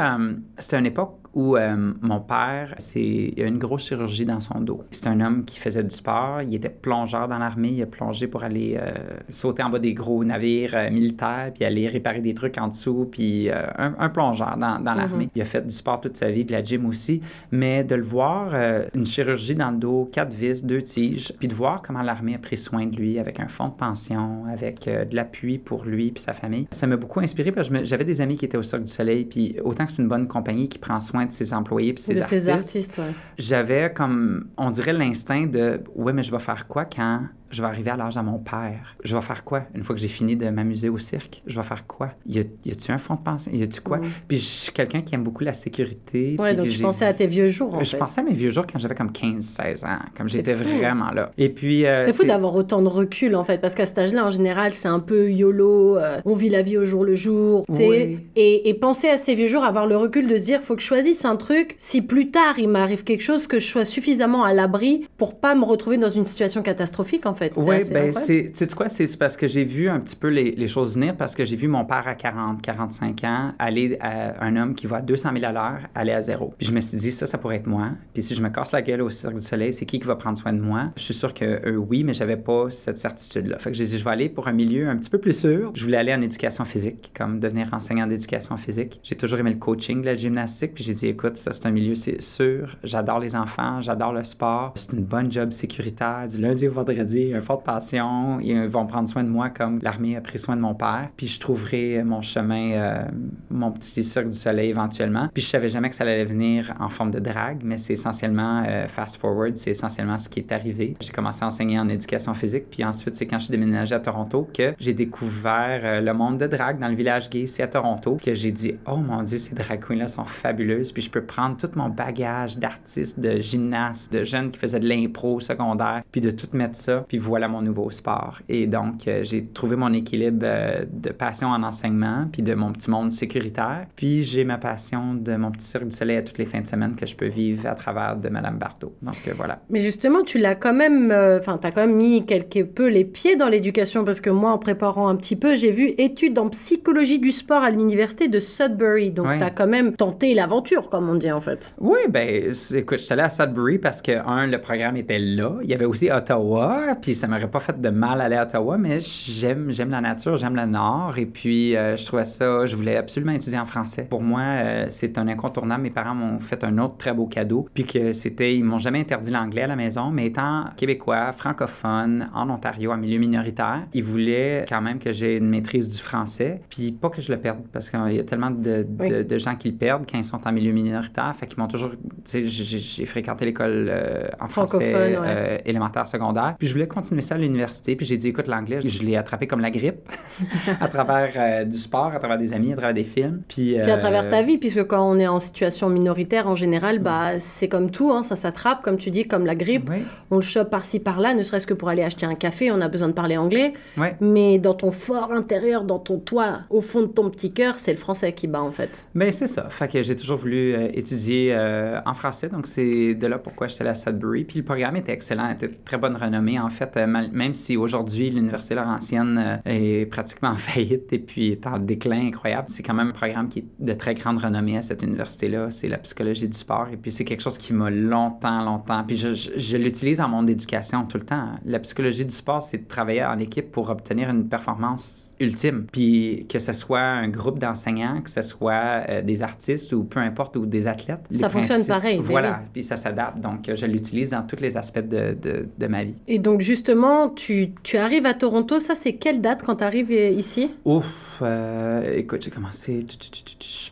[0.58, 4.62] c'était une époque où euh, mon père, c'est, il a une grosse chirurgie dans son
[4.62, 4.84] dos.
[4.92, 8.28] C'est un homme qui faisait du sport, il était plongeur dans l'armée, il a plongé
[8.28, 8.94] pour aller euh,
[9.30, 13.10] sauter en bas des gros navires euh, militaires, puis aller réparer des trucs en dessous,
[13.12, 15.26] puis un, un, plongeur dans, dans l'armée.
[15.26, 15.36] Mm-hmm.
[15.36, 18.04] Il a fait du sport toute sa vie, de la gym aussi, mais de le
[18.04, 18.54] voir,
[18.94, 22.38] une chirurgie dans le dos, quatre vis, deux tiges, puis de voir comment l'armée a
[22.38, 26.24] pris soin de lui avec un fonds de pension, avec de l'appui pour lui puis
[26.24, 28.84] sa famille, ça m'a beaucoup inspiré parce que j'avais des amis qui étaient au Cirque
[28.84, 31.94] du Soleil, puis autant que c'est une bonne compagnie qui prend soin de ses employés
[31.94, 32.46] puis ses de artistes.
[32.46, 33.14] Ses artistes ouais.
[33.38, 37.68] J'avais comme, on dirait l'instinct de, ouais, mais je vais faire quoi quand je vais
[37.68, 38.96] arriver à l'âge à mon père.
[39.04, 39.64] Je vais faire quoi?
[39.74, 41.42] Une fois que j'ai fini de m'amuser au cirque?
[41.46, 42.10] Je vais faire quoi?
[42.28, 43.52] Y a-tu un fonds de pension?
[43.54, 44.00] Y a-tu quoi?
[44.28, 46.36] Puis je suis quelqu'un qui aime beaucoup la sécurité.
[46.40, 48.66] Ouais, donc je pensais à tes vieux jours, en Je pensais à mes vieux jours
[48.72, 51.32] quand j'avais comme 15-16 ans, comme j'étais vraiment là.
[51.38, 51.86] Et puis...
[51.86, 54.74] Euh, c'est fou d'avoir autant de recul, en fait, parce qu'à cet âge-là, en général,
[54.74, 58.20] c'est un peu YOLO, euh, on vit la vie au jour le jour, oui.
[58.36, 60.82] et, et penser à ces vieux jours, avoir le recul de se dire, faut que
[60.82, 64.44] je choisisse un truc, si plus tard il m'arrive quelque chose, que je sois suffisamment
[64.44, 67.54] à l'abri pour pas me retrouver dans une situation catastrophique, en fait.
[67.56, 70.52] Oui, ben c'est, tu sais quoi, c'est parce que j'ai vu un petit peu les,
[70.52, 74.44] les, choses venir, parce que j'ai vu mon père à 40, 45 ans aller à
[74.44, 76.54] un homme qui va à 200 000 à l'heure, aller à zéro.
[76.58, 77.90] Puis je me suis dit, ça, ça pourrait être moi.
[78.14, 80.16] Puis si je me casse la gueule au Cirque du Soleil, c'est qui qui va
[80.16, 80.92] prendre soin de moi?
[80.96, 83.60] Je suis sûr que eux, oui, mais j'avais pas cette certitude-là.
[83.60, 85.72] Fait que j'ai dit, je vais aller pour un milieu un petit peu plus sûr.
[85.74, 89.00] Je voulais aller en éducation physique, comme devenir enseignant d'éducation physique.
[89.04, 91.96] J'ai toujours aimé le coaching, la gymnastique, puis j'ai dit, écoute, ça, c'est un milieu
[91.96, 92.78] c'est sûr.
[92.84, 94.74] J'adore les enfants, j'adore le sport.
[94.76, 96.28] C'est une bonne job sécuritaire.
[96.30, 98.40] Du lundi au vendredi, un fort passion.
[98.42, 101.10] Ils vont prendre soin de moi comme l'armée a pris soin de mon père.
[101.18, 103.04] Puis je trouverai mon chemin, euh,
[103.50, 105.30] mon petit cirque du soleil éventuellement.
[105.34, 108.64] Puis je savais jamais que ça allait venir en forme de drague, mais c'est essentiellement
[108.68, 110.96] euh, fast forward, c'est essentiellement ce qui est arrivé.
[111.00, 114.00] J'ai commencé à enseigner en éducation physique, puis ensuite c'est quand je suis déménagé à
[114.00, 117.68] Toronto que j'ai découvert euh, le monde de drague dans le village gay, c'est à
[117.68, 121.10] Toronto, que j'ai dit oh mon dieu ces drag queens là sont fabuleuses, puis je
[121.10, 126.04] peux prendre tout mon bagage d'artiste, de gymnaste, de jeunes qui faisaient de l'impro secondaire,
[126.12, 128.40] puis de tout mettre ça, puis voilà mon nouveau sport.
[128.50, 132.90] Et donc euh, j'ai trouvé mon équilibre de passion en enseignement, puis de mon petit
[132.90, 136.46] monde sécuritaire, puis j'ai ma passion de mon petit cirque du soleil à toutes les
[136.46, 138.94] fins de semaine que je peux vivre à travers de Madame Barteau.
[139.02, 139.60] Donc euh, voilà.
[139.70, 142.88] Mais justement, tu l'as quand même, euh, enfin, tu as quand même mis quelque peu
[142.88, 146.38] les pieds dans l'éducation parce que moi, en préparant un petit peu, j'ai vu études
[146.40, 149.12] en psychologie du sport à l'université de Sudbury.
[149.12, 151.76] Donc, tu as quand même tenté l'aventure, comme on dit en fait.
[151.80, 155.58] Oui, ben, écoute, je suis allé à Sudbury parce que, un, le programme était là.
[155.64, 158.80] Il y avait aussi Ottawa, puis ça m'aurait pas fait de mal aller à Ottawa,
[158.80, 162.76] mais j'aime, j'aime la nature, j'aime le nord, et puis euh, je trouvais ça, je
[162.76, 164.08] voulais absolument étudier en français.
[164.10, 164.42] Pour moi,
[164.90, 165.84] c'est un incontournable.
[165.84, 167.68] Mes parents m'ont fait un autre très beau cadeau.
[167.76, 172.28] Puis que c'était, ils m'ont jamais interdit l'anglais à la maison, mais étant québécois, francophone,
[172.34, 176.62] en Ontario, en milieu minoritaire, ils voulaient quand même que j'ai une maîtrise du français.
[176.72, 179.70] Puis pas que je le perde, parce qu'il y a tellement de, de, gens qui
[179.70, 181.36] le perdent quand ils sont en milieu minoritaire.
[181.38, 186.56] Fait qu'ils m'ont toujours, tu sais, j'ai fréquenté l'école euh, en français euh, élémentaire, secondaire.
[186.58, 187.96] Puis je voulais continuer ça à l'université.
[187.96, 190.10] Puis j'ai dit, écoute, l'anglais, je l'ai attrapé comme la grippe,
[190.82, 193.42] à travers euh, du sport, à travers des amis, à travers des films.
[193.48, 197.00] Puis, puis à travers ta vie, puisque quand on est en situation minoritaire, en général,
[197.00, 199.90] bah, c'est comme tout, hein, ça s'attrape, comme tu dis, comme la grippe.
[200.32, 202.88] On le chope par-ci, par-là, ne serait-ce que pour aller acheter un café, on a
[202.88, 203.74] besoin de parler anglais.
[204.22, 207.92] Mais dans ton fort intérieur, dans ton toit, au fond de ton petit cœur, c'est
[207.92, 209.08] le français qui bat, en fait.
[209.14, 209.70] Mais c'est ça.
[209.70, 213.68] Fait que j'ai toujours voulu euh, étudier euh, en français, donc c'est de là pourquoi
[213.68, 214.44] j'étais à Sudbury.
[214.44, 217.78] Puis le programme était excellent, était de très bonne renommée, en fait, euh, même si
[217.78, 222.94] aujourd'hui, l'Université Laurentienne est pratiquement en faillite et puis est en déclin incroyable, c'est quand
[222.94, 225.72] même un programme qui est de très grande renommée à cette université-là.
[225.72, 226.88] C'est la psychologie du sport.
[226.92, 229.04] Et puis, c'est quelque chose qui m'a longtemps, longtemps.
[229.04, 231.48] Puis, je, je, l'utilise en monde d'éducation tout le temps.
[231.66, 235.86] La psychologie du sport, c'est de travailler en équipe pour obtenir une performance ultime.
[235.92, 240.20] Puis, que ce soit un groupe d'enseignants, que ce soit euh, des artistes ou peu
[240.20, 241.22] importe, ou des athlètes.
[241.40, 242.20] Ça fonctionne pareil.
[242.22, 242.62] Voilà.
[242.74, 243.40] Puis, ça s'adapte.
[243.40, 246.16] Donc, je l'utilise dans tous les aspects de, de, de, ma vie.
[246.28, 248.80] Et donc, justement, tu, tu arrives à Toronto.
[248.80, 250.72] Ça, c'est quelle date quand tu arrives ici?
[250.86, 251.40] Ouf.
[251.42, 253.06] Euh, écoute, j'ai commencé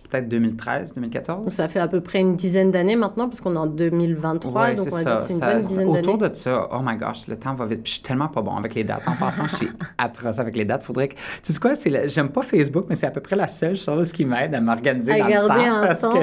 [0.09, 1.51] peut-être 2013, 2014.
[1.51, 4.87] Ça fait à peu près une dizaine d'années maintenant, parce qu'on est en 2023, donc
[4.91, 5.99] on va dire c'est une bonne dizaine d'années.
[5.99, 7.83] Autour de ça, oh my gosh, le temps va vite.
[7.83, 9.07] Puis je suis tellement pas bon avec les dates.
[9.07, 10.83] En passant, je suis atroce avec les dates.
[10.83, 11.15] Faudrait que.
[11.41, 14.11] Tu sais quoi, c'est j'aime pas Facebook, mais c'est à peu près la seule chose
[14.11, 16.13] qui m'aide à m'organiser dans le temps.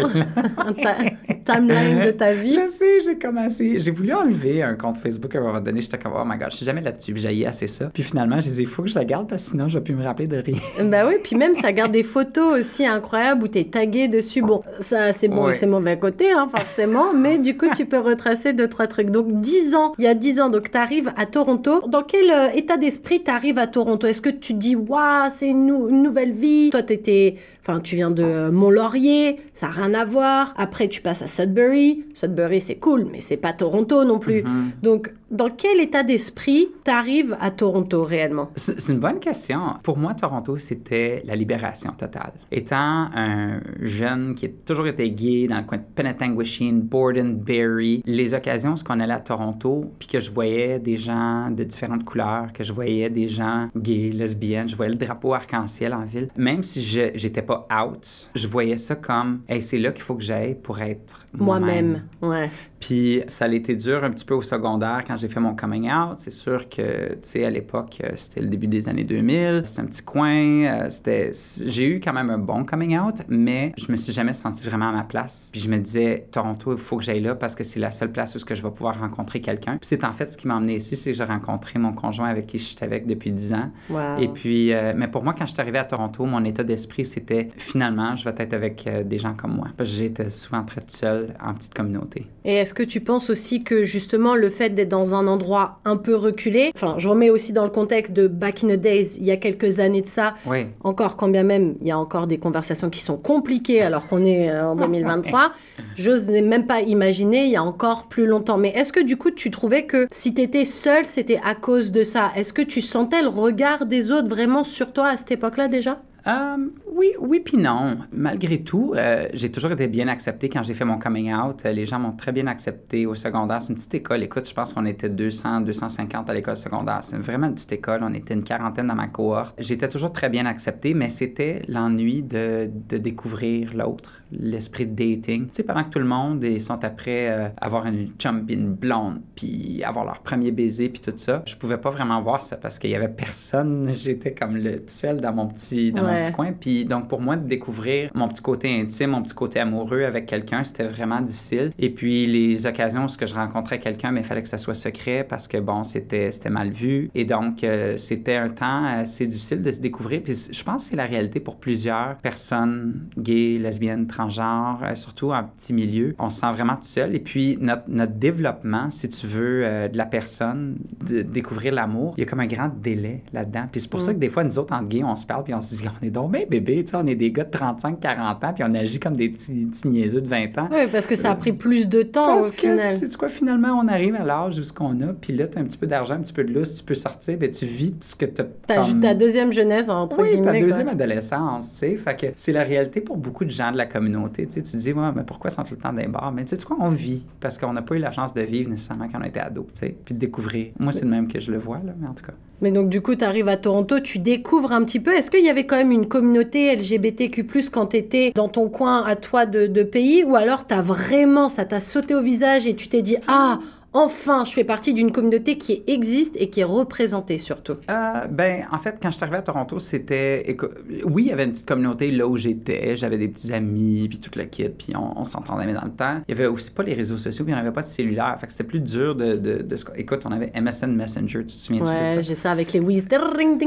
[0.58, 1.14] un que...
[1.44, 2.54] timeline de ta vie.
[2.54, 3.80] Je sais, j'ai commencé.
[3.80, 5.80] J'ai voulu enlever un compte Facebook à un moment donné.
[5.80, 7.12] J'étais comme, oh my gosh, je suis jamais là-dessus.
[7.16, 7.86] J'ai assez ça.
[7.92, 9.84] Puis finalement, j'ai dit, il faut que je la garde parce que sinon, je vais
[9.84, 10.58] plus me rappeler de rien.
[10.90, 14.42] Ben oui, puis même, ça garde des photos aussi incroyables où tu es tagué dessus.
[14.42, 18.52] Bon, ça, c'est bon, c'est mauvais côté, hein, forcément, mais du coup, tu peux retracer
[18.52, 19.10] deux, trois trucs.
[19.10, 21.82] Donc, 10 ans, il y a 10 ans, donc tu arrives à Toronto.
[21.86, 24.06] Dans quel euh, état d'esprit tu arrives à Toronto?
[24.06, 24.99] Est-ce que tu dis, waouh,
[25.30, 26.70] c'est une, une, nouvelle vie.
[26.70, 30.54] Toi, tu étais Enfin, tu viens de euh, Mont-Laurier, ça n'a rien à voir.
[30.56, 32.04] Après, tu passes à Sudbury.
[32.14, 34.42] Sudbury, c'est cool, mais c'est pas Toronto non plus.
[34.42, 34.70] Mhm.
[34.82, 38.50] Donc, dans quel état d'esprit t'arrives à Toronto réellement?
[38.56, 39.60] C'est une bonne question.
[39.82, 42.32] Pour moi, Toronto, c'était la libération totale.
[42.50, 48.02] Étant un jeune qui a toujours été gay dans le coin de Penetanguishene, Borden, Barrie,
[48.06, 52.04] les occasions, ce qu'on allait à Toronto, puis que je voyais des gens de différentes
[52.04, 56.28] couleurs, que je voyais des gens gays, lesbiennes, je voyais le drapeau arc-en-ciel en ville,
[56.36, 57.16] même si je
[57.52, 62.02] out, je voyais ça comme, hey, c'est là qu'il faut que j'aille pour être moi-même.
[62.22, 62.50] ouais.
[62.80, 65.90] Puis ça a été dur un petit peu au secondaire quand j'ai fait mon coming
[65.92, 66.14] out.
[66.16, 69.60] C'est sûr que, tu sais, à l'époque, euh, c'était le début des années 2000.
[69.64, 70.64] C'était un petit coin.
[70.64, 71.30] Euh, c'était...
[71.66, 74.88] J'ai eu quand même un bon coming out, mais je me suis jamais senti vraiment
[74.88, 75.50] à ma place.
[75.52, 78.10] Puis je me disais, Toronto, il faut que j'aille là parce que c'est la seule
[78.10, 79.72] place où je vais pouvoir rencontrer quelqu'un.
[79.72, 82.28] Puis c'est en fait ce qui m'a emmené ici, c'est que j'ai rencontré mon conjoint
[82.28, 83.70] avec qui je suis avec depuis 10 ans.
[84.18, 87.04] Et puis, euh, mais pour moi, quand je suis arrivé à Toronto, mon état d'esprit,
[87.04, 89.68] c'était finalement, je vais être avec des gens comme moi.
[89.76, 92.26] Parce que j'étais souvent très seule en petite communauté.
[92.44, 95.96] Et est-ce que tu penses aussi que justement le fait d'être dans un endroit un
[95.96, 99.24] peu reculé, enfin je remets aussi dans le contexte de back in the days, il
[99.24, 100.66] y a quelques années de ça, oui.
[100.82, 104.24] encore quand bien même il y a encore des conversations qui sont compliquées alors qu'on
[104.24, 105.52] est euh, en 2023,
[105.96, 108.58] j'ose même pas imaginer il y a encore plus longtemps.
[108.58, 111.92] Mais est-ce que du coup tu trouvais que si tu étais seule, c'était à cause
[111.92, 112.32] de ça?
[112.36, 116.00] Est-ce que tu sentais le regard des autres vraiment sur toi à cette époque-là déjà?
[116.26, 117.98] Euh, oui, oui, puis non.
[118.12, 121.62] Malgré tout, euh, j'ai toujours été bien accepté quand j'ai fait mon coming out.
[121.64, 123.62] Les gens m'ont très bien accepté au secondaire.
[123.62, 124.22] C'est une petite école.
[124.22, 127.00] Écoute, je pense qu'on était 200, 250 à l'école secondaire.
[127.02, 128.00] C'est vraiment une petite école.
[128.02, 129.54] On était une quarantaine dans ma cohorte.
[129.58, 135.46] J'étais toujours très bien accepté, mais c'était l'ennui de, de, découvrir l'autre, l'esprit de dating.
[135.46, 138.72] Tu sais, pendant que tout le monde ils sont après euh, avoir une chump, une
[138.72, 142.56] blonde, puis avoir leur premier baiser, puis tout ça, je pouvais pas vraiment voir ça
[142.56, 143.90] parce qu'il y avait personne.
[143.94, 146.52] J'étais comme le seul dans mon petit, dans mon petit coin.
[146.52, 150.26] Puis donc, pour moi, de découvrir mon petit côté intime, mon petit côté amoureux avec
[150.26, 151.72] quelqu'un, c'était vraiment difficile.
[151.78, 155.24] Et puis, les occasions où je rencontrais quelqu'un, mais il fallait que ça soit secret
[155.28, 157.10] parce que, bon, c'était mal vu.
[157.14, 160.22] Et donc, euh, c'était un temps assez difficile de se découvrir.
[160.22, 165.32] Puis, je pense que c'est la réalité pour plusieurs personnes gays, lesbiennes, transgenres, euh, surtout
[165.32, 166.14] en petit milieu.
[166.18, 167.14] On se sent vraiment tout seul.
[167.14, 172.14] Et puis, notre, notre développement, si tu veux, euh, de la personne, de découvrir l'amour,
[172.16, 173.64] il y a comme un grand délai là-dedans.
[173.70, 174.14] Puis, c'est pour ça mm.
[174.14, 176.06] que des fois, nous autres, en gays, on se parle, puis on se dit, on
[176.06, 178.64] est donc bien bébé, tu sais, on est des gars de 35, 40 ans, puis
[178.66, 180.68] on agit comme des petits, petits niaiseux de 20 ans.
[180.70, 182.94] Oui, parce que ça a pris plus de temps parce au final.
[182.94, 185.60] C'est quoi, finalement, on arrive à l'âge où ce qu'on a, puis là, tu as
[185.60, 187.94] un petit peu d'argent, un petit peu de lousse, tu peux sortir, ben tu vis
[188.00, 188.44] ce que tu as.
[188.74, 189.00] Comme...
[189.00, 190.52] ta deuxième jeunesse, entre oui, guillemets.
[190.52, 191.96] ta deuxième adolescence, tu sais.
[191.96, 194.46] Fait que c'est la réalité pour beaucoup de gens de la communauté.
[194.46, 196.08] Tu sais, tu te dis, ouais, mais pourquoi ils sont tout le temps dans les
[196.08, 196.32] bars?
[196.32, 198.70] Mais tu sais, quoi, on vit parce qu'on n'a pas eu la chance de vivre
[198.70, 200.68] nécessairement quand on était ado, tu sais, puis de découvrir.
[200.78, 202.32] Moi, c'est le même que je le vois, là, mais en tout cas.
[202.60, 205.14] Mais donc, du coup, tu arrives à Toronto, tu découvres un petit peu.
[205.14, 209.16] Est-ce qu'il y avait quand même une communauté LGBTQ, quand tu dans ton coin à
[209.16, 212.74] toi de, de pays, ou alors tu as vraiment, ça t'a sauté au visage et
[212.74, 213.58] tu t'es dit, ah,
[213.92, 217.76] enfin, je fais partie d'une communauté qui existe et qui est représentée surtout?
[217.90, 220.56] Euh, ben, en fait, quand je suis arrivé à Toronto, c'était.
[221.04, 222.96] Oui, il y avait une petite communauté là où j'étais.
[222.96, 226.20] J'avais des petits amis, puis toute la kit, puis on, s'entendait mais dans le temps.
[226.28, 228.36] Il y avait aussi pas les réseaux sociaux, puis il n'y avait pas de cellulaire.
[228.40, 231.60] Fait que c'était plus dur de, de, de, Écoute, on avait MSN Messenger, tu te
[231.60, 232.20] souviens ouais, de ça?
[232.20, 233.04] j'ai ça avec les whiz.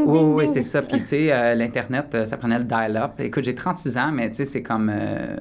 [0.05, 0.81] Oui, oui, c'est ça.
[0.81, 3.13] Puis, tu sais, euh, l'Internet, euh, ça prenait le dial-up.
[3.19, 4.91] Écoute, j'ai 36 ans, mais tu sais, c'est comme.
[4.93, 5.36] Euh,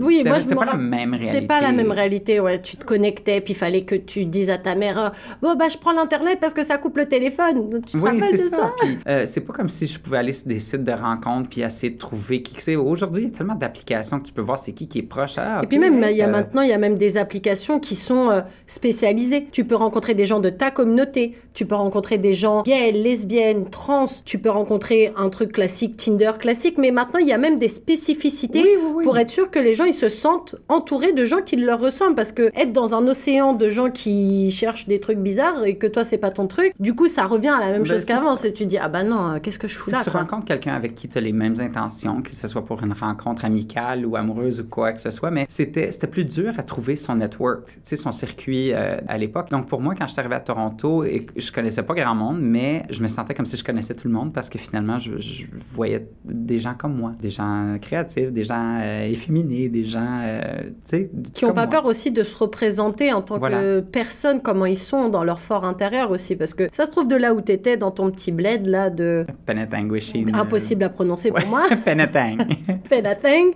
[0.00, 1.32] oui, moi, je C'est pas la même réalité.
[1.32, 2.60] C'est pas la même réalité, ouais.
[2.60, 5.08] Tu te connectais, puis il fallait que tu dises à ta mère euh,
[5.42, 7.80] Bon, bah, je prends l'Internet parce que ça coupe le téléphone.
[7.86, 8.56] Tu te oui, c'est ça.
[8.56, 8.72] ça?
[9.08, 11.92] Euh, c'est pas comme si je pouvais aller sur des sites de rencontres puis essayer
[11.92, 12.76] de trouver qui c'est.
[12.76, 15.34] Aujourd'hui, il y a tellement d'applications que tu peux voir c'est qui qui est proche.
[15.36, 17.78] Ah, Et puis même, il y a euh, maintenant, il y a même des applications
[17.78, 19.48] qui sont spécialisées.
[19.52, 21.36] Tu peux rencontrer des gens de ta communauté.
[21.52, 24.06] Tu peux rencontrer des gens gays, lesbiennes, trans.
[24.24, 26.78] Tu peux rencontrer un truc classique, Tinder classique.
[26.78, 28.64] Mais maintenant, il y a même des spécificités
[29.02, 32.14] pour être sûr que les gens ils se sentent entourés de gens qui leur ressemblent.
[32.14, 35.86] Parce que être dans un océan de gens qui cherchent des trucs bizarres et que
[35.86, 38.36] toi, c'est pas ton truc, du coup, ça revient à la même ben, chose qu'avant.
[38.36, 40.00] C'est tu dis, ah bah non, qu'est-ce que je fous si là?
[40.02, 42.92] tu rencontres quelqu'un avec qui tu as les mêmes intentions, que ce soit pour une
[42.92, 46.96] rencontre amicale ou amoureuse ou quoi que ce soit, mais c'était plus dur à trouver
[46.96, 49.50] son network, tu sais, son circuit euh, à l'époque.
[49.50, 52.38] Donc, pour moi, quand je suis arrivé à Toronto, et je connaissais pas grand monde,
[52.40, 55.12] mais je me sentais comme si je connaissais tout le monde parce que finalement, je,
[55.72, 60.40] voyais des gens comme moi, des gens créatifs, des gens euh, efféminés, des gens, euh,
[60.62, 64.66] tu sais, qui n'ont pas peur aussi de se représenter en tant que personne, comment
[64.66, 67.40] ils sont dans leur fort intérieur aussi, parce que ça se trouve de là où
[67.40, 69.26] tu étais, dans ton petit bled là de...
[70.34, 71.64] Impossible à prononcer pour moi.
[71.84, 72.38] Penetang.
[72.88, 73.52] Penetang.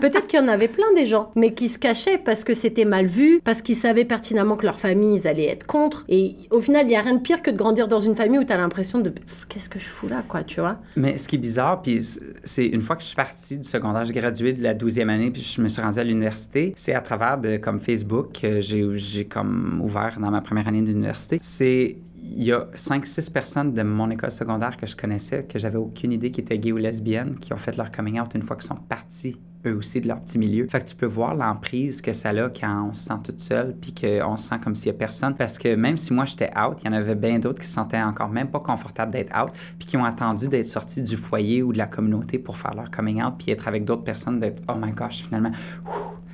[0.00, 2.84] Peut-être qu'il y en avait plein des gens, mais qui se cachaient parce que c'était
[2.84, 6.04] mal vu, parce qu'ils savaient pertinemment que leur famille, ils allaient être contre.
[6.08, 8.38] Et au final, il n'y a rien de pire que de grandir dans une famille
[8.38, 9.12] où tu as l'impression de
[9.48, 10.78] qu'est-ce que je fous là, quoi, tu vois?
[10.96, 12.00] Mais ce qui est bizarre, puis
[12.44, 15.30] c'est une fois que je suis partie du secondaire, j'ai gradué de la 12e année,
[15.30, 19.80] puis je me suis rendu à l'université, c'est à travers de comme Facebook, j'ai comme
[19.82, 21.38] ouvert dans ma première année d'université.
[21.40, 25.78] C'est il y a 5-6 personnes de mon école secondaire que je connaissais, que j'avais
[25.78, 28.56] aucune idée qui étaient gays ou lesbiennes, qui ont fait leur coming out une fois
[28.56, 30.66] qu'ils sont partis, eux aussi, de leur petit milieu.
[30.68, 33.74] Fait que tu peux voir l'emprise que ça a quand on se sent toute seule,
[33.80, 35.34] puis qu'on se sent comme s'il y a personne.
[35.34, 37.74] Parce que même si moi j'étais out, il y en avait bien d'autres qui se
[37.74, 41.62] sentaient encore même pas confortables d'être out, puis qui ont attendu d'être sortis du foyer
[41.62, 44.62] ou de la communauté pour faire leur coming out, puis être avec d'autres personnes, d'être
[44.68, 45.52] oh my gosh, finalement,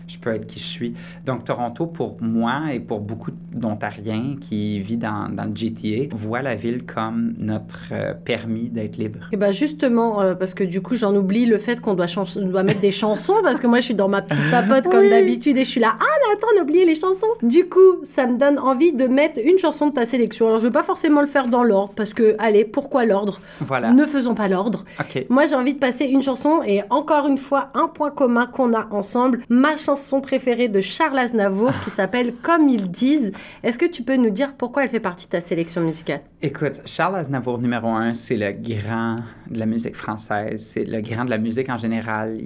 [0.07, 0.95] je peux être qui je suis.
[1.25, 6.43] Donc, Toronto, pour moi et pour beaucoup d'Ontariens qui vivent dans, dans, le GTA, voit
[6.43, 9.29] la ville comme notre euh, permis d'être libre.
[9.33, 12.63] Et bien, justement, euh, parce que du coup, j'en oublie le fait qu'on doit, doit
[12.63, 15.65] mettre des chansons, parce que moi, je suis dans ma petite papote comme d'habitude et
[15.65, 17.27] je suis là, ah, mais attends, on a oublié les chansons.
[17.43, 20.47] Du coup, ça me donne envie de mettre une chanson de ta sélection.
[20.47, 23.41] Alors, je ne vais pas forcément le faire dans l'ordre, parce que, allez, pourquoi l'ordre?
[23.61, 23.93] Voilà.
[23.93, 24.85] Ne faisons pas l'ordre.
[25.01, 25.27] OK.
[25.29, 28.75] Moi, j'ai envie de passer une chanson et encore une fois, un point commun qu'on
[28.75, 33.33] a ensemble, ma chanson préférée de Charles Aznavour qui s'appelle Comme ils disent.
[33.63, 36.21] Est-ce que tu peux nous dire pourquoi elle fait partie de ta sélection musicale?
[36.43, 39.19] Écoute, Charles Aznavour numéro un, c'est le grand
[39.51, 42.39] de la musique française, c'est le grand de la musique en général.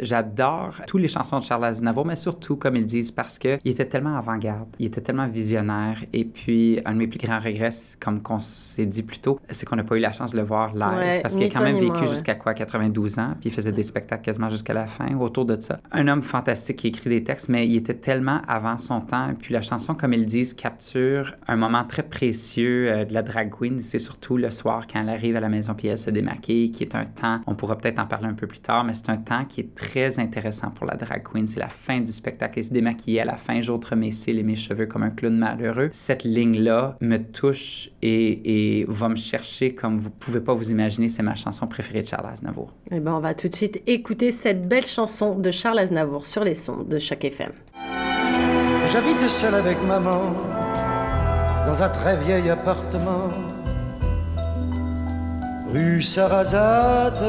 [0.00, 3.86] J'adore toutes les chansons de Charles Aznavour, mais surtout, comme ils disent, parce qu'il était
[3.86, 5.98] tellement avant-garde, il était tellement visionnaire.
[6.12, 7.70] Et puis, un de mes plus grands regrets,
[8.00, 10.44] comme qu'on s'est dit plus tôt, c'est qu'on n'a pas eu la chance de le
[10.44, 10.98] voir live.
[10.98, 13.82] Ouais, parce qu'il a quand même vécu jusqu'à quoi, 92 ans, puis il faisait des
[13.82, 15.80] spectacles quasiment jusqu'à la fin, autour de ça.
[15.90, 19.30] Un homme fantastique qui écrit des textes, mais il était tellement avant son temps.
[19.30, 23.22] Et puis la chanson, comme ils disent, capture un moment très précieux euh, de la
[23.22, 23.80] drag queen.
[23.82, 26.82] C'est surtout le soir quand elle arrive à la maison puis elle se démaquille, qui
[26.82, 29.16] est un temps, on pourra peut-être en parler un peu plus tard, mais c'est un
[29.16, 31.48] temps qui est très intéressant pour la drag queen.
[31.48, 32.58] C'est la fin du spectacle.
[32.58, 35.36] Elle se démaquille à la fin, j'ôtre mes cils et mes cheveux comme un clown
[35.36, 35.88] malheureux.
[35.92, 41.08] Cette ligne-là me touche et, et va me chercher comme vous pouvez pas vous imaginer.
[41.08, 42.72] C'est ma chanson préférée de Charles Aznavour.
[42.90, 46.41] Eh ben, on va tout de suite écouter cette belle chanson de Charles Aznavour sur
[46.44, 47.52] les sons de chaque FM.
[48.92, 50.32] J'habite seul avec maman
[51.64, 53.30] dans un très vieil appartement,
[55.72, 57.24] rue Sarrazate.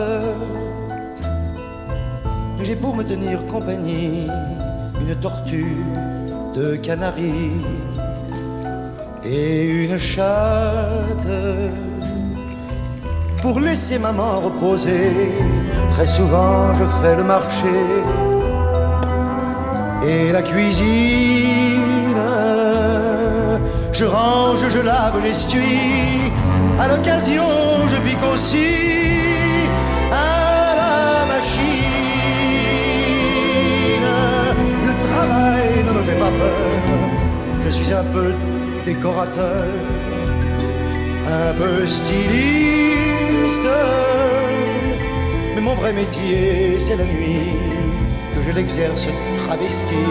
[2.61, 4.27] J'ai pour me tenir compagnie
[5.01, 5.77] une tortue
[6.55, 7.61] de Canaries
[9.25, 11.27] et une chatte.
[13.41, 15.11] Pour laisser maman reposer,
[15.89, 18.32] très souvent je fais le marché
[20.07, 21.83] et la cuisine.
[23.91, 26.31] Je range, je lave, j'essuie.
[26.79, 27.43] À l'occasion,
[27.87, 28.71] je pique aussi
[30.11, 31.63] à la machine.
[34.87, 36.71] Le travail ne me fait pas peur.
[37.63, 38.33] Je suis un peu
[38.83, 39.65] décorateur,
[41.29, 43.69] un peu styliste.
[45.55, 47.72] Mais mon vrai métier, c'est la nuit
[48.45, 49.07] je l'exerce
[49.43, 50.03] travesti.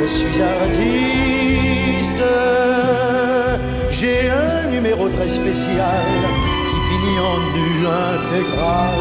[0.00, 2.24] Je suis artiste,
[3.90, 6.04] j'ai un numéro très spécial
[6.68, 8.98] qui finit en nu intégral.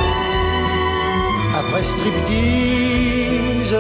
[1.58, 3.76] Après striptease,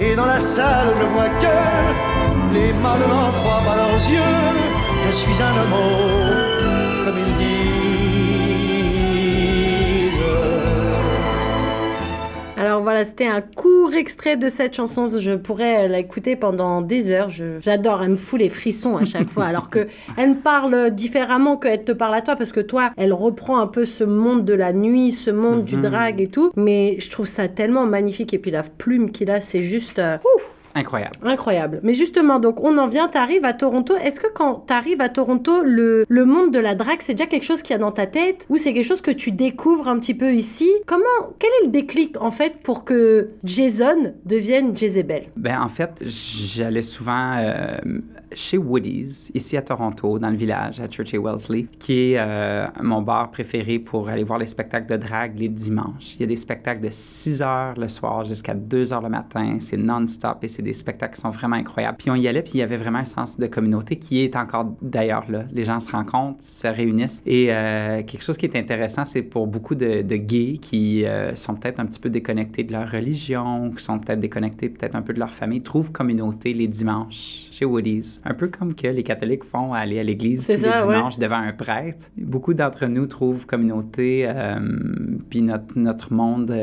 [0.00, 4.42] et dans la salle je vois que les mâles n'en croient pas leurs yeux.
[5.06, 7.93] Je suis un homme, comme ils disent.
[12.94, 15.08] Voilà, c'était un court extrait de cette chanson.
[15.08, 17.28] Je pourrais l'écouter pendant des heures.
[17.60, 19.46] J'adore, elle me fout les frissons à chaque fois.
[19.46, 23.12] Alors que elle me parle différemment qu'elle te parle à toi, parce que toi, elle
[23.12, 26.52] reprend un peu ce monde de la nuit, ce monde du drag et tout.
[26.54, 28.32] Mais je trouve ça tellement magnifique.
[28.32, 31.14] Et puis la plume qu'il a, c'est juste euh, ouf, Incroyable.
[31.22, 31.80] incroyable.
[31.82, 33.94] Mais justement, donc on en vient, t'arrives à Toronto.
[33.96, 37.44] Est-ce que quand t'arrives à Toronto, le, le monde de la drague, c'est déjà quelque
[37.44, 38.46] chose qu'il y a dans ta tête?
[38.48, 40.70] Ou c'est quelque chose que tu découvres un petit peu ici?
[40.86, 41.04] Comment,
[41.38, 45.24] quel est le déclic en fait pour que Jason devienne Jezebel?
[45.36, 47.76] Ben, en fait, j'allais souvent euh,
[48.32, 52.66] chez Woody's, ici à Toronto, dans le village, à Church et Wellesley, qui est euh,
[52.82, 56.14] mon bar préféré pour aller voir les spectacles de drague les dimanches.
[56.16, 59.56] Il y a des spectacles de 6 heures le soir jusqu'à 2 heures le matin.
[59.60, 61.96] C'est non-stop et c'est des spectacles qui sont vraiment incroyables.
[61.98, 64.34] Puis on y allait, puis il y avait vraiment un sens de communauté qui est
[64.36, 65.44] encore d'ailleurs là.
[65.52, 67.22] Les gens se rencontrent, se réunissent.
[67.26, 71.34] Et euh, quelque chose qui est intéressant, c'est pour beaucoup de, de gays qui euh,
[71.36, 75.02] sont peut-être un petit peu déconnectés de leur religion, qui sont peut-être déconnectés peut-être un
[75.02, 78.22] peu de leur famille, trouvent communauté les dimanches chez Woody's.
[78.24, 80.96] Un peu comme que les catholiques font aller à l'église C'est tous ça, les ouais.
[80.96, 82.10] dimanches devant un prêtre.
[82.16, 84.58] Beaucoup d'entre nous trouvent communauté, euh,
[85.28, 86.54] puis notre, notre monde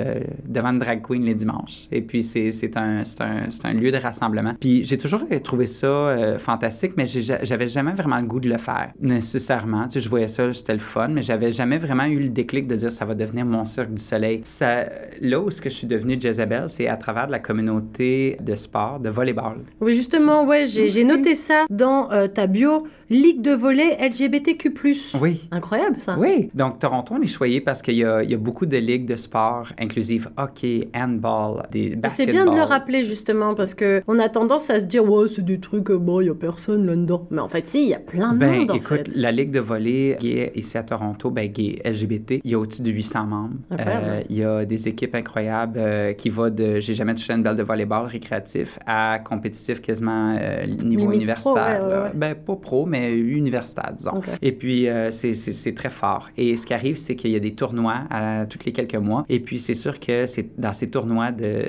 [0.47, 1.87] devant une drag queen les dimanches.
[1.91, 4.53] Et puis c'est c'est un, c'est un, c'est un lieu de rassemblement.
[4.59, 8.57] Puis j'ai toujours trouvé ça euh, fantastique, mais j'avais jamais vraiment le goût de le
[8.57, 9.87] faire, nécessairement.
[9.87, 12.67] Tu sais, je voyais ça, c'était le fun, mais j'avais jamais vraiment eu le déclic
[12.67, 14.41] de dire ça va devenir mon cirque du soleil.
[14.43, 14.85] Ça,
[15.21, 18.55] là où ce que je suis devenue Jezebel, c'est à travers de la communauté de
[18.55, 19.57] sport, de volleyball.
[19.79, 21.65] Oui, justement, ouais, j'ai noté ça.
[21.69, 24.73] dans euh, ta bio, Ligue de volley LGBTQ+.
[25.19, 25.47] Oui.
[25.51, 26.15] Incroyable ça.
[26.17, 28.77] Oui, donc Toronto, on est choyé parce qu'il y, a- il y a beaucoup de
[28.77, 32.33] ligues de sport inclusives, hockey, handball, des C'est basketball.
[32.33, 35.43] bien de le rappeler justement parce que on a tendance à se dire ouais c'est
[35.45, 37.93] des trucs euh, bon il y a personne là-dedans mais en fait si il y
[37.93, 39.15] a plein de Ben, monde en écoute, fait.
[39.15, 42.81] la Ligue de volley gay ici à Toronto, ben, gay LGBT, il y a au-dessus
[42.81, 43.55] de 800 membres.
[43.79, 47.43] Euh, il y a des équipes incroyables euh, qui vont de j'ai jamais touché une
[47.43, 51.53] balle de volleyball récréatif à compétitif quasiment euh, niveau universitaire.
[51.53, 51.53] pro,
[51.87, 52.11] ouais, là.
[52.13, 54.21] Ben, pas pro, mais universitaire, disons.
[54.41, 56.29] Et puis, c'est- très fort.
[56.37, 59.25] Et ce qui arrive, c'est qu'il y a des tournois à tous les quelques mois.
[59.29, 61.63] Et puis, c'est sûr que c'est dans ces tournois de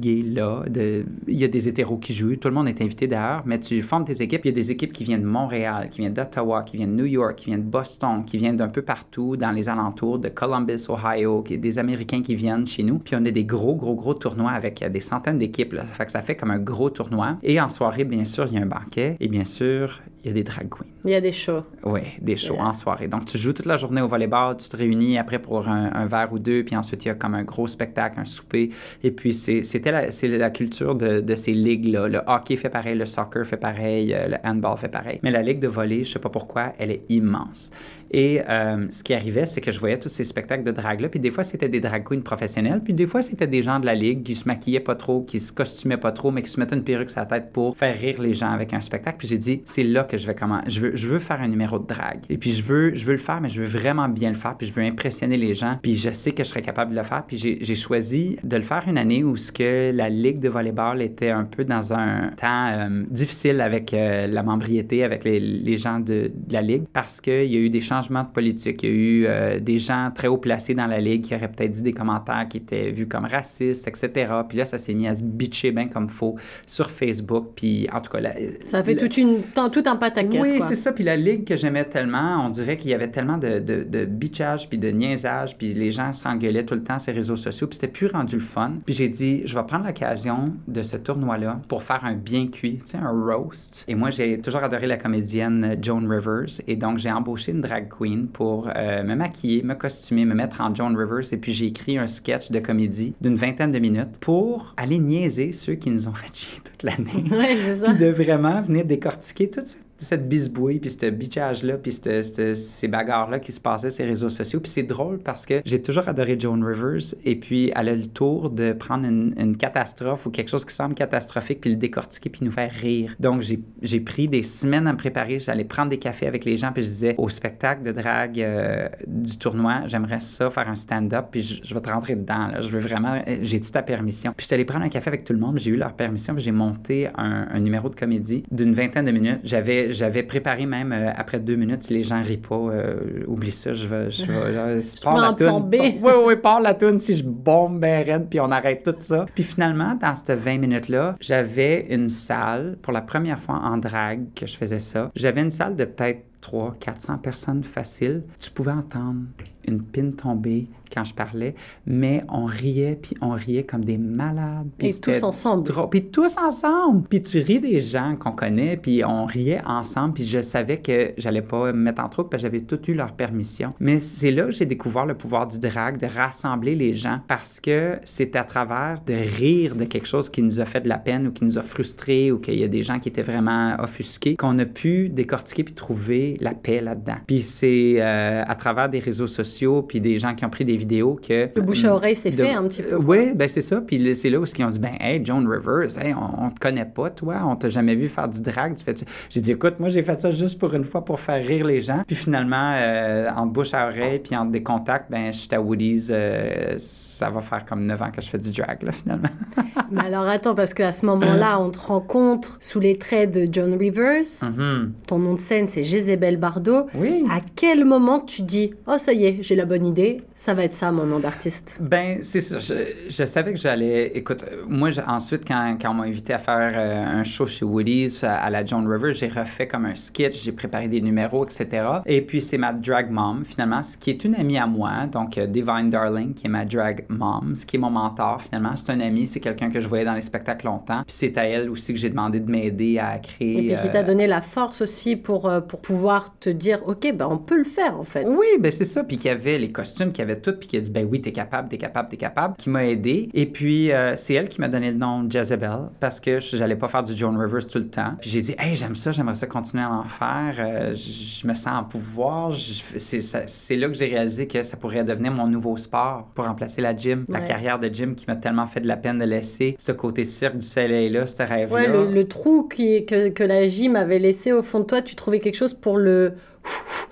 [0.00, 1.04] gays-là, de...
[1.26, 2.36] il y a des hétéros qui jouent.
[2.36, 4.42] Tout le monde est invité d'ailleurs, mais tu formes tes équipes.
[4.44, 7.02] Il y a des équipes qui viennent de Montréal, qui viennent d'Ottawa, qui viennent de
[7.02, 10.28] New York, qui viennent de Boston, qui viennent d'un peu partout dans les alentours de
[10.28, 12.98] Columbus, Ohio, qui des Américains qui viennent chez nous.
[12.98, 15.74] Puis on a des gros, gros, gros tournois avec euh, des centaines d'équipes.
[15.76, 17.38] Ça fait que ça fait comme un gros tournoi.
[17.42, 19.16] Et en soirée, bien sûr, il y a un banquet.
[19.20, 20.86] Et bien sûr, il y a des drag queens.
[21.04, 21.62] Il y a des shows.
[21.84, 22.64] Oui, des shows Yeah.
[22.66, 23.06] en soirée.
[23.08, 26.06] Donc, tu joues toute la journée au volleyball, tu te réunis après pour un, un
[26.06, 28.70] verre ou deux, puis ensuite, il y a comme un gros spectacle, un souper.
[29.04, 29.92] Et puis, c'est- c'était
[30.38, 32.08] la culture de, de ces ligues-là.
[32.08, 35.20] Le hockey fait pareil, le soccer fait pareil, euh, le handball fait pareil.
[35.22, 37.70] Mais la ligue de volley, je sais pas pourquoi, elle est immense.
[38.10, 41.20] Et euh, ce qui arrivait, c'est que je voyais tous ces spectacles de drague-là, puis
[41.20, 43.94] des fois, c'était des drag queens professionnels, puis des fois, c'était des gens de la
[43.94, 46.76] ligue qui se maquillaient pas trop, qui se costumaient pas trop, mais qui se mettaient
[46.76, 49.16] une perruque sur la tête pour faire rire les gens avec un spectacle.
[49.18, 50.60] Puis j'ai dit, c'est là que je vais comment.
[50.66, 52.20] Je veux, faire un numéro de drague.
[52.28, 54.72] Et puis je veux, le faire, mais je veux vraiment bien le faire, puis je
[54.72, 57.24] veux impressionner les gens, puis je sais que je serais capable de le faire.
[57.26, 61.02] Puis j'ai choisi de le faire une année où ce que la ligue de volleyball
[61.02, 66.00] était un peu dans un temps euh, difficile avec euh, la membriété, avec les, gens
[66.00, 68.82] de, de la ligue, parce qu'il y a eu des changements de politique.
[68.82, 71.48] Il y a eu euh, des gens très haut placés dans la ligue qui auraient
[71.50, 74.32] peut-être dit des commentaires qui étaient vus comme racistes, etc.
[74.48, 77.52] Puis là, ça s'est mis à se bitcher bien comme faux sur Facebook.
[77.56, 80.60] Puis en tout cas, la- Ça fait la- toute une, tant- tout un pataquès oui,
[80.68, 80.92] c'est ça.
[80.92, 84.04] Puis la ligue que j'aimais tellement, on dirait qu'il y avait tellement de, de, de
[84.04, 87.66] bitchage puis de niaisage, puis les gens s'engueulaient tout le temps sur les réseaux sociaux,
[87.66, 88.72] puis c'était plus rendu le fun.
[88.84, 92.78] Puis j'ai dit, je vais prendre l'occasion de ce tournoi-là pour faire un bien cuit,
[92.78, 93.84] tu sais, un roast.
[93.88, 97.85] Et moi, j'ai toujours adoré la comédienne Joan Rivers, et donc j'ai embauché une drag
[97.86, 101.66] queen pour euh, me maquiller, me costumer, me mettre en Joan Rivers, et puis j'ai
[101.66, 106.08] écrit un sketch de comédie d'une vingtaine de minutes pour aller niaiser ceux qui nous
[106.08, 107.92] ont fait chier toute l'année Ouais, c'est ça.
[107.92, 113.40] puis de vraiment venir décortiquer toute cette, cette bisbouille, puis ce bitchage-là, puis ces bagarres-là
[113.40, 114.60] qui se passaient les réseaux sociaux.
[114.60, 118.06] Puis c'est drôle parce que j'ai toujours adoré Joan Rivers, et puis elle a le
[118.06, 122.44] tour de prendre une, catastrophe ou quelque chose qui semble catastrophique, puis le décortiquer, puis
[122.44, 123.14] nous faire rire.
[123.20, 123.42] Donc
[123.82, 126.82] j'ai pris des semaines à me préparer, j'allais prendre des cafés avec les gens, puis
[126.82, 131.40] je disais, au spectacle de drague euh, du tournoi, j'aimerais ça, faire un stand-up, puis
[131.40, 134.32] je, je vais te rentrer dedans, je veux vraiment, euh, j'ai-tu ta permission?
[134.36, 136.34] Puis je suis allé prendre un café avec tout le monde, j'ai eu leur permission,
[136.34, 139.40] puis j'ai monté un, un numéro de comédie d'une vingtaine de minutes.
[139.44, 143.50] J'avais, j'avais préparé même euh, après deux minutes, si les gens rient pas, euh, oublie
[143.50, 145.68] ça, je vais, je vais, si pars la toune.
[145.72, 149.26] Oui, oui, part la tune si je bombe ben raide, puis on arrête tout ça.
[149.34, 154.32] Puis finalement, dans cette 20 minutes-là, j'avais une salle, pour la première fois en drague
[154.34, 158.22] que je faisais ça, j'avais une salle de peut-être 300, 400 personnes facile.
[158.38, 159.22] Tu pouvais entendre
[159.66, 161.54] une pine tomber quand je parlais,
[161.86, 164.68] mais on riait, puis on riait comme des malades.
[164.78, 165.72] puis Et tous ensemble.
[165.90, 167.06] Puis tous ensemble.
[167.08, 170.14] Puis tu ris des gens qu'on connaît, puis on riait ensemble.
[170.14, 172.94] Puis je savais que j'allais pas me mettre en trouble, parce que j'avais tout eu
[172.94, 173.74] leur permission.
[173.80, 177.60] Mais c'est là que j'ai découvert le pouvoir du drag, de rassembler les gens, parce
[177.60, 180.98] que c'est à travers de rire de quelque chose qui nous a fait de la
[180.98, 183.76] peine ou qui nous a frustrés ou qu'il y a des gens qui étaient vraiment
[183.78, 187.16] offusqués qu'on a pu décortiquer puis trouver la paix là-dedans.
[187.26, 189.55] Puis c'est euh, à travers des réseaux sociaux
[189.86, 191.48] puis des gens qui ont pris des vidéos que...
[191.54, 192.96] Le bouche à oreille, c'est de- fait un petit peu.
[192.96, 193.80] oui, ben c'est ça.
[193.80, 196.58] Puis c'est là où ils ont dit, ben, hey, Joan Rivers, hey, on, on te
[196.60, 198.74] connaît pas, toi, on t'a jamais vu faire du drag.
[198.76, 198.94] Tu fais
[199.30, 201.80] J'ai dit, écoute, moi, j'ai fait ça juste pour une fois pour faire rire les
[201.80, 202.02] gens.
[202.06, 205.60] Puis finalement, euh, entre bouche à oreille, puis entre des contacts, ben, je suis à
[205.60, 209.28] Woody's, euh, ça va faire comme 9 ans que je fais du drag, là, finalement.
[209.90, 213.74] Mais alors attends, parce qu'à ce moment-là, on te rencontre sous les traits de John
[213.74, 214.24] Rivers.
[214.42, 214.92] Mhm.
[215.06, 216.86] Ton nom de scène, c'est Jezebel Bardot.
[216.94, 217.24] Oui.
[217.30, 220.64] À quel moment tu dis Oh, ça y est, j'ai la bonne idée, ça va
[220.64, 222.58] être ça mon nom d'artiste Ben, c'est ça.
[222.58, 222.74] Je,
[223.08, 224.08] je savais que j'allais.
[224.14, 227.46] Écoute, euh, moi, je- ensuite, quand, quand on m'a invité à faire euh, un show
[227.46, 231.00] chez Woody's à, à la John River, j'ai refait comme un sketch, j'ai préparé des
[231.00, 231.86] numéros, etc.
[232.06, 235.38] Et puis, c'est ma drag mom, finalement, ce qui est une amie à moi, donc
[235.38, 238.74] euh, Divine Darling, qui est ma drag mom, ce qui est mon mentor, finalement.
[238.76, 241.02] C'est un ami, c'est quelqu'un que je voyais dans les spectacles longtemps.
[241.06, 243.66] Puis, c'est à elle aussi que j'ai demandé de m'aider à créer.
[243.72, 246.80] Et puis qui euh, t'a donné la force aussi pour, euh, pour pouvoir te dire
[246.86, 248.24] Ok, ben on peut le faire en fait.
[248.26, 249.04] Oui, ben c'est ça.
[249.04, 251.32] Puis qui avait les costumes, qui avait tout, puis qui a dit, ben oui, t'es
[251.32, 253.28] capable, t'es capable, t'es capable, qui m'a aidé.
[253.34, 256.88] Et puis, euh, c'est elle qui m'a donné le nom Jezebel, parce que j'allais pas
[256.88, 258.14] faire du Joan Rivers tout le temps.
[258.20, 260.54] Puis j'ai dit, hey, j'aime ça, j'aimerais ça continuer à en faire.
[260.58, 262.52] Euh, je me sens en pouvoir.
[262.96, 266.96] C'est là que j'ai réalisé que ça pourrait devenir mon nouveau sport pour remplacer la
[266.96, 269.92] gym, la carrière de gym qui m'a tellement fait de la peine de laisser ce
[269.92, 271.74] côté cirque du soleil-là, ce rêve-là.
[271.74, 275.02] Ouais, le, le trou qui, que, que la gym avait laissé au fond de toi,
[275.02, 276.34] tu trouvais quelque chose pour le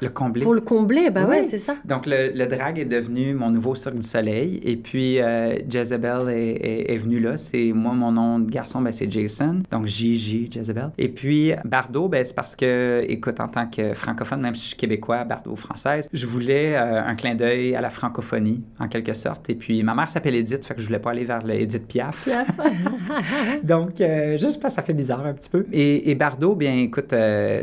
[0.00, 0.42] le combler.
[0.42, 1.76] Pour le combler, bah ouais, c'est ça.
[1.84, 4.60] Donc, le, le, drag est devenu mon nouveau Cirque du Soleil.
[4.62, 7.36] Et puis, euh, Jezebel est, est, venu là.
[7.36, 9.60] C'est moi, mon nom de garçon, ben, c'est Jason.
[9.70, 10.50] Donc, J.J.
[10.50, 10.90] Jezebel.
[10.98, 14.66] Et puis, Bardot, ben, c'est parce que, écoute, en tant que francophone, même si je
[14.68, 19.14] suis québécois, Bardot française, je voulais euh, un clin d'œil à la francophonie, en quelque
[19.14, 19.48] sorte.
[19.50, 21.86] Et puis, ma mère s'appelle Edith, fait que je voulais pas aller vers le Edith
[21.86, 22.24] Piaf.
[22.24, 22.50] Piaf.
[23.62, 25.66] Donc, euh, juste parce que ça fait bizarre un petit peu.
[25.72, 27.14] Et, et Bardot, bien, écoute,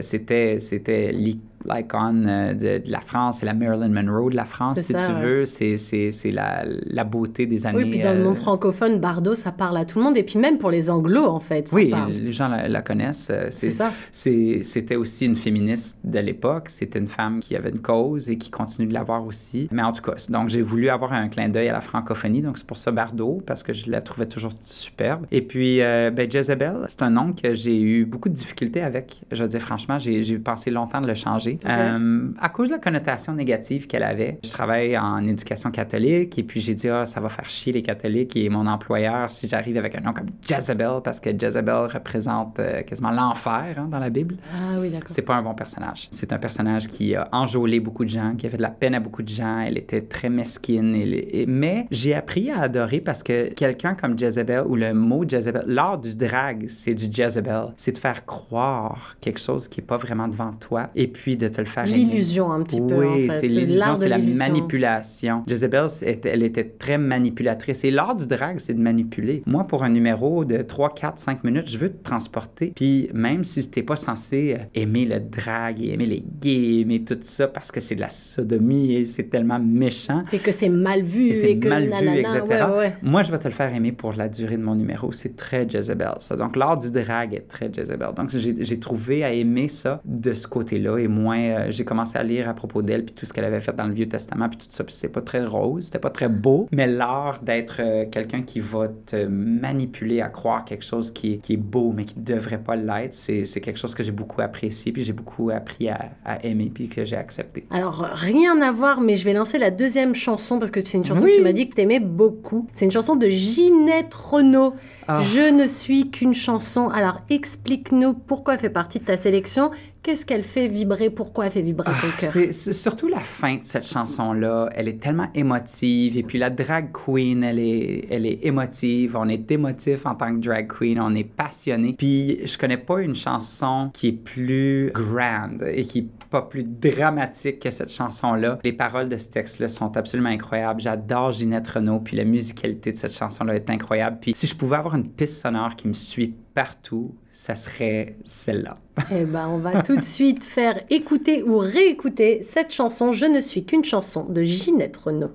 [0.02, 4.80] c'était, c'était l'icône euh, de, de, la France, c'est la Marilyn Monroe de la France,
[4.80, 5.46] si tu veux.
[5.46, 7.84] C'est la, la, beauté des années.
[7.84, 10.18] Oui, puis dans le monde euh, francophone, Bardot, ça parle à tout le monde.
[10.18, 11.68] Et puis même pour les anglos, en fait.
[11.68, 13.30] Ça oui, les gens la, connaissent.
[13.32, 13.92] Euh, c'est ça.
[14.12, 16.70] C'était aussi une féministe de l'époque.
[16.70, 19.68] C'était une femme qui avait une cause et qui continue de l'avoir aussi.
[19.72, 22.42] Mais en tout cas, donc j'ai voulu avoir un clin d'œil à la francophonie.
[22.42, 25.26] Donc c'est pour ça Bardot, parce que je la trouvais toujours superbe.
[25.32, 29.22] Et puis, ben, Jezebel, c'est un nom que j'ai eu beaucoup de difficultés avec.
[29.32, 32.80] Je veux dire, franchement, j'ai pensé longtemps de le changer euh, à cause de la
[32.80, 34.40] connotation négative qu'elle avait.
[34.44, 37.82] Je travaille en éducation catholique et puis j'ai dit, ah, ça va faire chier les
[37.82, 42.60] catholiques et mon employeur si j'arrive avec un nom comme Jezebel parce que Jezebel représente
[42.60, 44.36] euh, quasiment l'enfer hein, dans la Bible.
[44.54, 45.10] Ah oui, d'accord.
[45.12, 46.08] C'est pas un bon personnage.
[46.12, 48.96] C'est un personnage qui a enjôlé beaucoup de gens, qui a fait de la peine
[48.96, 49.60] à beaucoup de gens.
[49.60, 50.96] Elle était très mesquine.
[50.96, 55.64] Et, mais j'ai appris à adorer parce que quelqu'un comme Jezebel ou le mot Jezebel,
[55.68, 57.74] l'art du drag, c'est du Jezebel.
[57.78, 61.54] C'est de faire croire quelque chose qui est pas vraiment devant toi et puis de
[61.54, 63.06] te le faire L'illusion, un petit peu.
[63.06, 65.44] Oui, c'est l'illusion, c'est la manipulation.
[65.48, 65.88] Jezebel,
[66.24, 67.84] elle était très manipulatrice.
[67.84, 69.44] Et l'art du drag, c'est de manipuler.
[69.46, 72.74] Moi, pour un numéro de 3, 4, 5 minutes, je veux te transporter.
[72.76, 77.04] Puis même si t'es pas censé euh, aimer le drag et aimer les gays, aimer
[77.04, 80.24] tout ça, parce que c'est de la sodomie et c'est tellement méchant.
[80.34, 81.30] Et que c'est mal vu.
[81.30, 82.92] Et c'est mal vu, etc.
[83.02, 85.12] Moi, je vais te le faire aimer pour la durée de mon numéro.
[85.12, 86.36] C'est très Jezebel, ça.
[86.36, 88.14] Donc, l'art du drag est très Jezebel.
[88.16, 92.24] Donc, j'ai trouvé à aimer ça de ce côté-là et moins euh, j'ai commencé à
[92.24, 94.58] lire à propos d'elle, puis tout ce qu'elle avait fait dans le Vieux Testament, puis
[94.58, 98.06] tout ça, puis c'est pas très rose, c'était pas très beau, mais l'art d'être euh,
[98.10, 102.06] quelqu'un qui va te manipuler à croire quelque chose qui est, qui est beau, mais
[102.06, 105.90] qui devrait pas l'être, c'est, quelque chose que j'ai beaucoup apprécié, puis j'ai beaucoup appris
[105.90, 106.12] à,
[106.44, 107.66] aimer, puis que j'ai accepté.
[107.70, 111.06] Alors, rien à voir, mais je vais lancer la deuxième chanson, parce que c'est une
[111.06, 112.68] chanson que tu m'as dit que tu aimais beaucoup.
[112.74, 114.74] C'est une chanson de Ginette Renault.
[115.08, 115.22] Ah.
[115.22, 116.90] Je ne suis qu'une chanson.
[116.90, 119.72] Alors, explique-nous pourquoi elle fait partie de ta sélection
[120.04, 121.12] Qu'est-ce qu'elle fait vibrer?
[121.12, 122.32] Pourquoi elle fait vibrer ton ah, cœur?
[122.32, 124.70] C'est surtout la fin de cette chanson-là.
[124.74, 126.18] Elle est tellement émotive.
[126.18, 129.16] Et puis la drag queen, elle est, elle est émotive.
[129.16, 131.00] On est émotif en tant que drag queen.
[131.00, 131.94] On est passionné.
[131.96, 136.64] Puis je connais pas une chanson qui est plus grande et qui est pas plus
[136.64, 138.58] dramatique que cette chanson-là.
[138.64, 140.82] Les paroles de ce texte-là sont absolument incroyables.
[140.82, 142.00] J'adore Ginette Renault.
[142.00, 144.18] Puis la musicalité de cette chanson-là est incroyable.
[144.20, 148.78] Puis si je pouvais avoir une piste sonore qui me suit partout, ça serait celle-là.
[149.10, 153.42] Eh ben, on va tout de suite faire écouter ou réécouter cette chanson Je ne
[153.42, 155.32] suis qu'une chanson de Ginette Renault.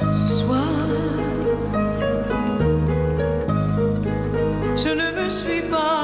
[0.00, 0.64] Ce soir,
[4.76, 5.99] je ne me suis pas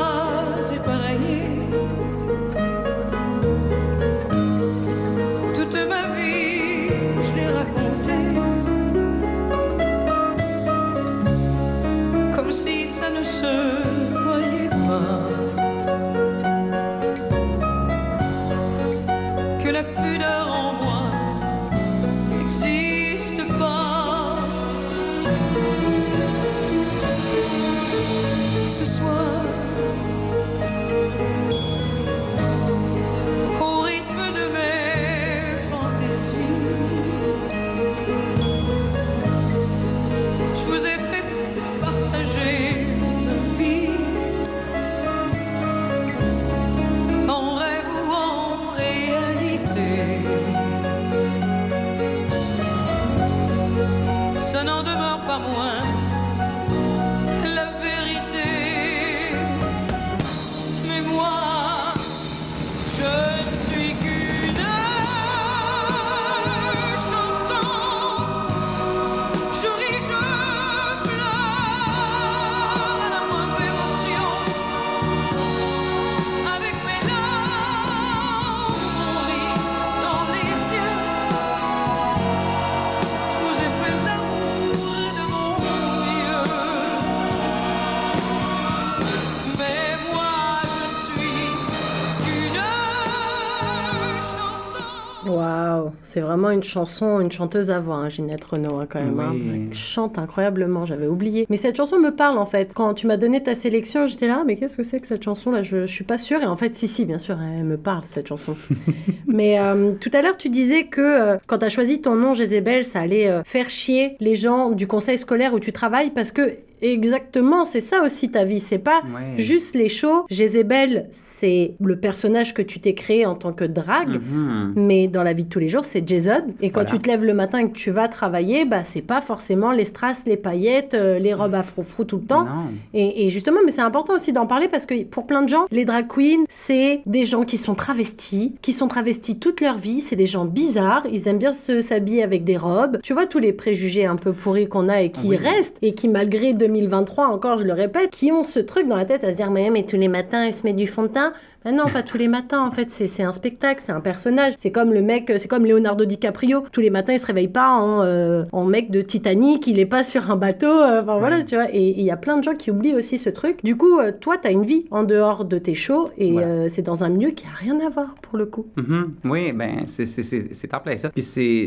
[96.17, 99.21] C'est vraiment une chanson, une chanteuse à voix, hein, Ginette Renault, hein, quand même.
[99.21, 99.35] hein.
[99.69, 101.47] Elle chante incroyablement, j'avais oublié.
[101.51, 102.73] Mais cette chanson me parle, en fait.
[102.75, 105.63] Quand tu m'as donné ta sélection, j'étais là, mais qu'est-ce que c'est que cette chanson-là?
[105.63, 106.41] Je, je suis pas sûre.
[106.41, 108.57] Et en fait, si, si, bien sûr, elle me parle, cette chanson.
[109.27, 112.33] mais euh, tout à l'heure, tu disais que euh, quand tu as choisi ton nom,
[112.33, 116.33] Jézébel, ça allait euh, faire chier les gens du conseil scolaire où tu travailles parce
[116.33, 118.61] que Exactement, c'est ça aussi ta vie.
[118.61, 119.37] C'est pas Ouais.
[119.43, 120.25] juste les shows.
[120.31, 124.21] Jézébel, c'est le personnage que tu t'es créé en tant que drague.
[124.21, 124.73] Mhm.
[124.77, 126.43] Mais dans la vie de tous les jours, c'est Jason.
[126.61, 126.91] Et quand Voilà.
[126.91, 129.85] tu te lèves le matin et que tu vas travailler, bah c'est pas forcément les
[129.85, 132.47] strass, les paillettes, euh, les robes à frou tout le temps.
[132.95, 135.67] Et, et justement, mais c'est important aussi d'en parler parce que pour plein de gens,
[135.71, 140.01] les drag queens, c'est des gens qui sont travestis, qui sont travestis toute leur vie.
[140.01, 141.07] C'est des gens bizarres.
[141.13, 142.99] Ils aiment bien se s'habiller avec des robes.
[143.03, 145.37] Tu vois tous les préjugés un peu pourris qu'on a et qui Oui.
[145.37, 149.05] restent et qui malgré 2023 encore, je le répète, qui ont ce truc dans la
[149.05, 151.09] tête à se dire mais, mais tous les matins, elle se met du fond de
[151.09, 151.33] teint.
[151.67, 152.91] Ben non, pas tous les matins en fait.
[152.93, 154.55] C'est un spectacle, c'est un personnage.
[154.57, 156.63] C'est comme le mec, c'est comme Leonardo DiCaprio.
[156.71, 159.67] Tous les matins, il se réveille pas en, euh, en mec de Titanic.
[159.67, 160.69] Il est pas sur un bateau.
[160.69, 161.67] euh, Enfin voilà, tu vois.
[161.75, 163.65] Et il y a plein de gens qui oublient aussi ce truc.
[163.65, 166.69] Du coup, euh, toi, t'as une vie en dehors de tes shows et Voilà.
[166.69, 168.67] c'est dans un milieu qui a rien à voir pour le coup.
[168.77, 169.15] Mhm.
[169.25, 171.09] Oui, ben c'est en plein ça.
[171.11, 171.23] Puis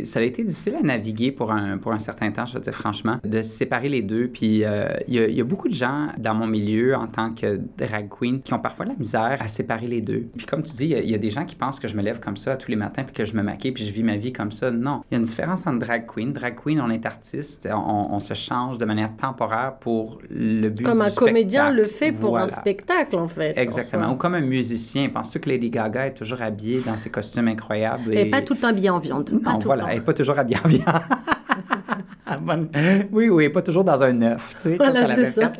[0.05, 2.73] ça a été difficile à naviguer pour un pour un certain temps, je veux dire
[2.73, 4.29] franchement, de séparer les deux.
[4.29, 7.31] Puis il y, a, il y a beaucoup de gens dans mon milieu en tant
[7.33, 10.27] que drag queen qui ont parfois de la misère à séparer les deux.
[10.37, 11.87] Puis comme tu dis, il y a- il y, a des gens qui pensent que
[11.87, 13.91] je me lève comme ça tous les matins puis que je me maquille puis je
[13.91, 14.71] vis ma vie comme ça.
[14.71, 16.31] Non, il y a une différence entre drag queen.
[16.33, 20.83] Drag queen, on est artiste, on, on se change de manière temporaire pour le but
[20.83, 23.57] Comme du un comédien le fait pour un spectacle en fait.
[23.57, 24.11] en Exactement.
[24.11, 25.09] Ou comme un musicien.
[25.09, 28.13] Penses-tu que Lady Gaga est toujours habillée dans ses costumes incroyables?
[28.15, 29.29] Et pas tout le temps habillé en viande.
[29.43, 29.83] pas Non, tout voilà.
[29.85, 30.85] le Elle n'est pas toujours habillée en viande.
[32.31, 32.69] Ah, bonne-
[33.11, 35.51] Oui, oui, pas toujours dans un œuf, tu sais, Voilà, c'est ça.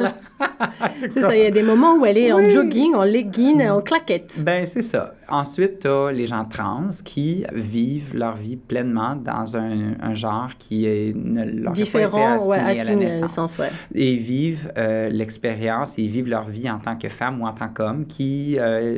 [0.99, 3.81] C'est ça, il y a des moments où elle est en jogging, en legging, en
[3.81, 4.33] claquette.
[4.39, 5.15] Ben, c'est ça.
[5.31, 10.49] Ensuite, tu as les gens trans qui vivent leur vie pleinement dans un, un genre
[10.57, 13.57] qui est, ne leur a pas été Différent, ouais, assigné à à la naissance.
[13.59, 13.69] ouais.
[13.93, 17.69] Et vivent euh, l'expérience et vivent leur vie en tant que femme ou en tant
[17.69, 18.57] qu'homme qui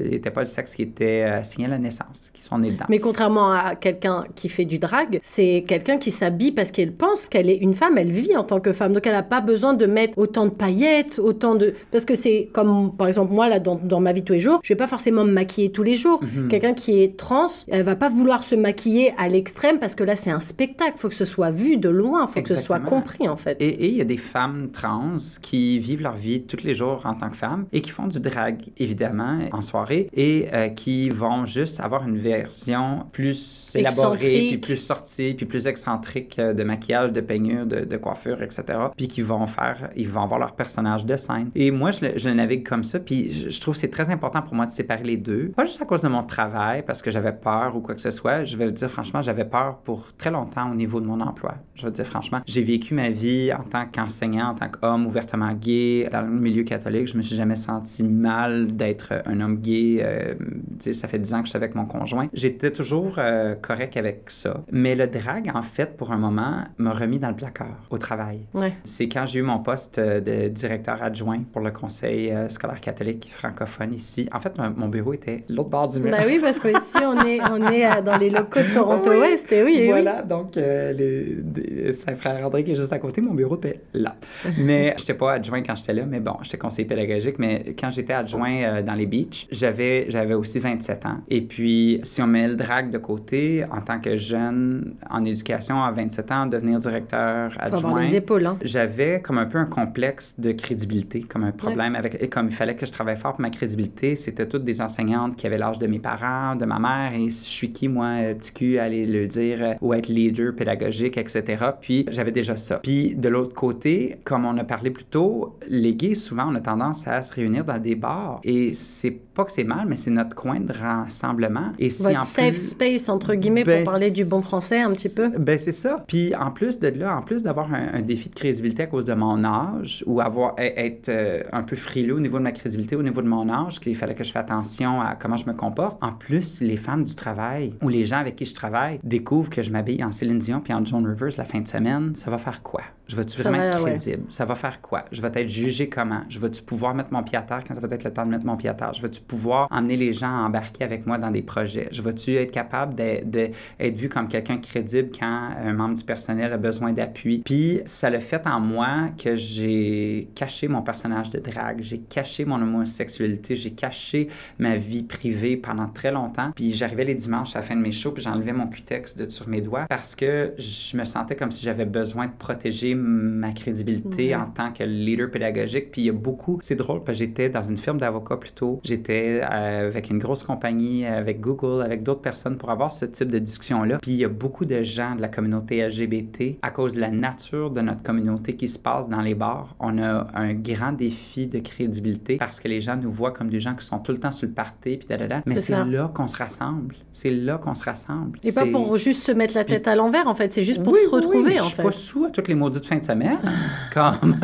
[0.10, 2.86] n'était pas le sexe qui était euh, assigné à la naissance, qui sont nés dedans.
[2.90, 7.26] Mais contrairement à quelqu'un qui fait du drag, c'est quelqu'un qui s'habille parce qu'elle pense
[7.26, 8.94] qu'elle est une femme, elle vit en tant que femme.
[8.94, 11.74] Donc elle n'a pas besoin de mettre autant de paillettes, autant de...
[11.92, 14.60] Parce que c'est comme, par exemple, moi, là, dans, dans ma vie tous les jours,
[14.64, 16.21] je vais pas forcément me maquiller tous les jours.
[16.22, 16.48] Mhm.
[16.48, 20.16] Quelqu'un qui est trans, elle va pas vouloir se maquiller à l'extrême parce que là,
[20.16, 20.94] c'est un spectacle.
[20.98, 23.58] faut que ce soit vu de loin, faut que ce soit compris, en fait.
[23.60, 27.14] Et il y a des femmes trans qui vivent leur vie tous les jours en
[27.16, 31.46] tant que femmes et qui font du drag, évidemment, en soirée et euh, qui vont
[31.46, 37.12] juste avoir une version plus élaborée, puis plus sortie, puis plus excentrique euh, de maquillage,
[37.12, 38.64] de peignure, de, de coiffure, etc.
[38.96, 41.50] Puis qui vont faire, ils vont avoir leur personnage de scène.
[41.56, 44.10] Et moi, je le, je navigue comme ça, puis je, je trouve que c'est très
[44.10, 45.52] important pour moi de séparer les deux.
[45.56, 48.12] Pas juste à cause de mon travail, parce que j'avais peur ou quoi que ce
[48.12, 48.44] soit.
[48.44, 51.56] Je vais vous dire franchement, j'avais peur pour très longtemps au niveau de mon emploi.
[51.76, 55.06] Je vais vous dire franchement, j'ai vécu ma vie en tant qu'enseignant, en tant qu'homme
[55.08, 57.08] ouvertement gay dans le milieu catholique.
[57.08, 60.02] Je me suis jamais senti mal d'être un homme gay.
[60.04, 60.36] Euh,
[60.80, 62.28] ça fait 10 ans que je suis avec mon conjoint.
[62.34, 64.64] J'étais toujours euh, correct avec ça.
[64.72, 68.42] Mais le drag, en fait, pour un moment, m'a remis dans le placard au travail.
[68.54, 68.74] Ouais.
[68.84, 72.82] C'est quand j'ai eu mon poste euh, de directeur adjoint pour le Conseil euh, scolaire
[72.82, 74.28] catholique francophone ici.
[74.34, 76.01] En fait, mon- bureau était l'autre bord du.
[76.10, 79.58] Bah oui, parce qu'ici, on est, on est euh, dans les locaux de Toronto-Ouest, Oui.
[79.58, 79.88] et oui, et oui.
[79.90, 84.16] voilà, donc euh, les- Saint-Frère André qui est juste à côté, mon bureau était là.
[84.58, 87.36] Mais j'étais pas adjoint quand j'étais là, mais bon, j'étais conseiller pédagogique.
[87.40, 91.18] Mais quand j'étais adjoint euh, dans les beaches, j'avais j'avais aussi 27 ans.
[91.30, 95.82] Et puis, si on met le drag de côté, en tant que jeune en éducation
[95.84, 98.02] à 27 ans, devenir directeur Faut avoir adjoint.
[98.04, 98.58] les épaules, hein.
[98.64, 102.18] J'avais comme un peu un complexe de crédibilité, comme un problème avec.
[102.22, 105.36] Et comme il fallait que je travaille fort pour ma crédibilité, c'était toutes des enseignantes
[105.36, 108.34] qui avaient l'âge de mes parents, de ma mère, et je suis qui, moi, euh,
[108.34, 111.44] petit cul, aller le dire, euh, ou être leader pédagogique, etc.
[111.82, 112.78] Puis j'avais déjà ça.
[112.82, 116.60] Puis de l'autre côté, comme on a parlé plus tôt, les gays, souvent, on a
[116.62, 118.40] tendance à se réunir dans des bars.
[118.44, 121.72] Et c'est pas que c'est mal, mais c'est notre coin de rassemblement.
[121.80, 124.92] Et si en Votre safe space, entre guillemets, Ben, pour parler du bon français un
[124.94, 125.30] petit peu.
[125.30, 126.04] ben, c'est ça.
[126.08, 129.06] Puis en plus de là, en plus d'avoir un, un défi de crédibilité à cause
[129.06, 132.52] de mon âge ou avoir e- être euh, un peu frileux au niveau de ma
[132.52, 135.46] crédibilité, au niveau de mon âge, qu'il fallait que je fasse attention à comment je
[135.46, 135.81] me comporte.
[136.02, 139.62] En plus, les femmes du travail ou les gens avec qui je travaille découvrent que
[139.62, 142.16] je m'habille en Céline Dion puis en Joan Rivers la fin de semaine.
[142.16, 142.82] Ça va faire quoi?
[143.12, 143.98] Je vais-tu vraiment va, être ouais.
[143.98, 144.24] crédible?
[144.30, 145.04] Ça va faire quoi?
[145.12, 146.22] Je vais être jugé comment?
[146.30, 148.32] Je vais-tu pouvoir mettre mon pied à terre quand ça va être le temps de
[148.32, 148.94] mettre mon pied à terre?
[148.94, 151.90] Je vais-tu pouvoir emmener les gens à embarquer avec moi dans des projets?
[151.92, 156.58] Je vais-tu être capable d'être vu comme quelqu'un crédible quand un membre du personnel a
[156.58, 157.40] besoin d'appui?
[157.44, 162.46] Puis ça l'a fait en moi que j'ai caché mon personnage de drague, j'ai caché
[162.46, 166.52] mon homosexualité, j'ai caché ma vie privée pendant très longtemps.
[166.56, 169.30] Puis j'arrivais les dimanches à la fin de mes shows, puis j'enlevais mon cutex de
[169.30, 173.52] sur mes doigts parce que je me sentais comme si j'avais besoin de protéger ma
[173.52, 175.92] crédibilité en tant que leader pédagogique.
[175.92, 178.80] Puis il y a beaucoup, c'est drôle parce que j'étais dans une firme d'avocats plutôt,
[178.84, 183.30] j'étais euh, avec une grosse compagnie, avec Google, avec d'autres personnes pour avoir ce type
[183.30, 183.98] de discussion-là.
[184.02, 187.10] Puis il y a beaucoup de gens de la communauté LGBT, à cause de la
[187.10, 191.48] nature de notre communauté qui se passe dans les bars, on a un grand défi
[191.48, 194.20] de crédibilité parce que les gens nous voient comme des gens qui sont tout le
[194.20, 195.42] temps sur le party, puis da, da, da.
[195.46, 196.96] Mais C'est là qu'on se rassemble.
[197.12, 198.40] C'est là qu'on se rassemble.
[198.44, 200.52] Et pas pour juste se mettre la tête à l'envers, en fait.
[200.54, 201.60] C'est juste pour oui, se retrouver, oui.
[201.60, 201.84] en Je suis fait.
[201.84, 203.38] pas sous à toutes les maudites fins de semaine.
[203.94, 204.36] Comme,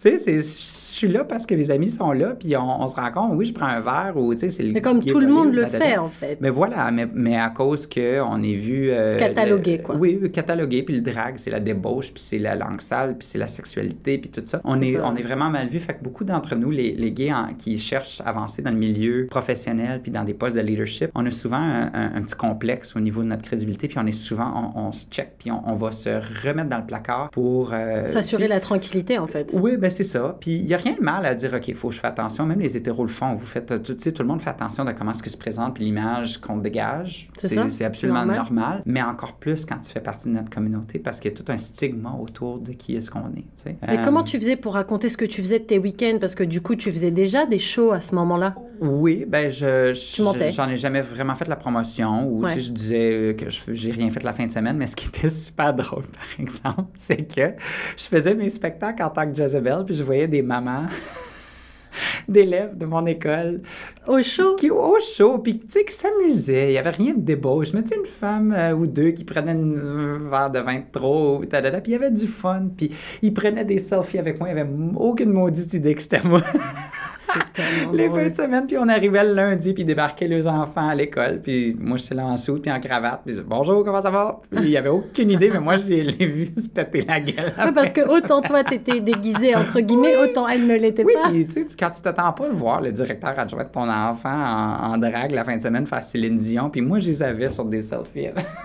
[0.00, 2.96] tu sais, je suis là parce que mes amis sont là, puis on, on se
[2.96, 3.34] rencontre.
[3.34, 4.72] Oui, je prends un verre ou, tu sais, c'est le.
[4.72, 6.38] Mais comme tout le monde le fait, en fait.
[6.40, 8.90] Mais voilà, mais, mais à cause qu'on est vu...
[8.90, 9.96] euh, catalogué, quoi.
[9.96, 13.38] Oui, catalogué, puis le drag, c'est la débauche, puis c'est la langue sale, puis c'est
[13.38, 14.60] la sexualité, puis tout ça.
[14.64, 15.02] On C'est est, ça.
[15.06, 15.78] on est vraiment mal vu.
[15.80, 18.76] Fait que beaucoup d'entre nous, les, les gays en- qui cherchent à avancer dans le
[18.78, 22.36] milieu professionnel, puis dans des postes de leadership, on a souvent un, un- un petit
[22.36, 25.50] complexe au niveau de notre crédibilité, puis on est souvent, on, on se check, puis
[25.50, 26.08] on, on va se
[26.44, 27.72] remettre dans le placard pour...
[27.74, 29.50] euh, S'assurer la tranquillité, en fait.
[29.54, 30.36] oui, ben c'est ça.
[30.40, 32.10] Puis il n'y a rien de mal à dire, OK, il faut que je fasse
[32.12, 32.46] attention.
[32.46, 33.34] Même les hétéros le font.
[33.34, 35.32] Vous faites, euh, tout, tu sais, tout le monde fait attention de comment est-ce qu'il
[35.32, 37.30] se présente, puis l'image qu'on dégage.
[37.38, 38.36] C'est ça, C'est absolument normal.
[38.36, 38.82] normal.
[38.86, 41.50] Mais encore plus quand tu fais partie de notre communauté, parce qu'il y a tout
[41.50, 43.44] un stigma autour de qui est-ce qu'on est.
[43.66, 46.18] Mais Euh, comment tu faisais pour raconter ce que tu faisais de tes week-ends?
[46.20, 48.54] Parce que du coup, tu faisais déjà des shows à ce moment-là.
[48.80, 50.50] Oui, ben je, je- Tu montais.
[50.52, 52.60] j'en ai jamais vraiment fait la promotion ou tu sais, Ouais.
[52.60, 55.06] je disais euh, que je j'ai rien fait la fin de semaine, mais ce qui
[55.08, 57.52] était super drôle par exemple, c'est que
[57.96, 60.86] je faisais mes spectacles en tant que Jezebel puis je voyais des mamans
[62.28, 63.62] d'élèves de mon école
[64.06, 64.56] Au show?
[64.56, 67.82] qui au show puis tu sais qui s'amusaient, il y avait rien de débauche, mais
[67.82, 71.38] tu sais une femme euh, ou deux qui prenaient un verre de vin de trop,
[71.40, 72.90] puis il y avait du fun, puis
[73.22, 76.42] ils prenaient des selfies avec moi, il y avait aucune maudite idée que c'était moi.
[77.18, 77.32] C'est
[77.92, 81.40] Les fins de semaine, puis on arrivait le lundi, puis débarquaient les enfants à l'école,
[81.42, 84.38] puis moi, j'étais là en soude, puis en cravate, puis bonjour, comment ça va?
[84.50, 87.52] Puis il y avait aucune idée, mais moi, je l'ai vu se péter la gueule.
[87.64, 91.28] Oui, parce que autant toi, t'étais déguisé, entre guillemets, autant elle ne l'était Oui, pas.
[91.30, 94.28] puis tu sais, quand tu t'attends pas de voir le directeur adjoint de ton enfant
[94.34, 97.48] en, en drague la fin de semaine faire Céline Dion, puis moi, je les avais
[97.48, 98.28] sur des selfies.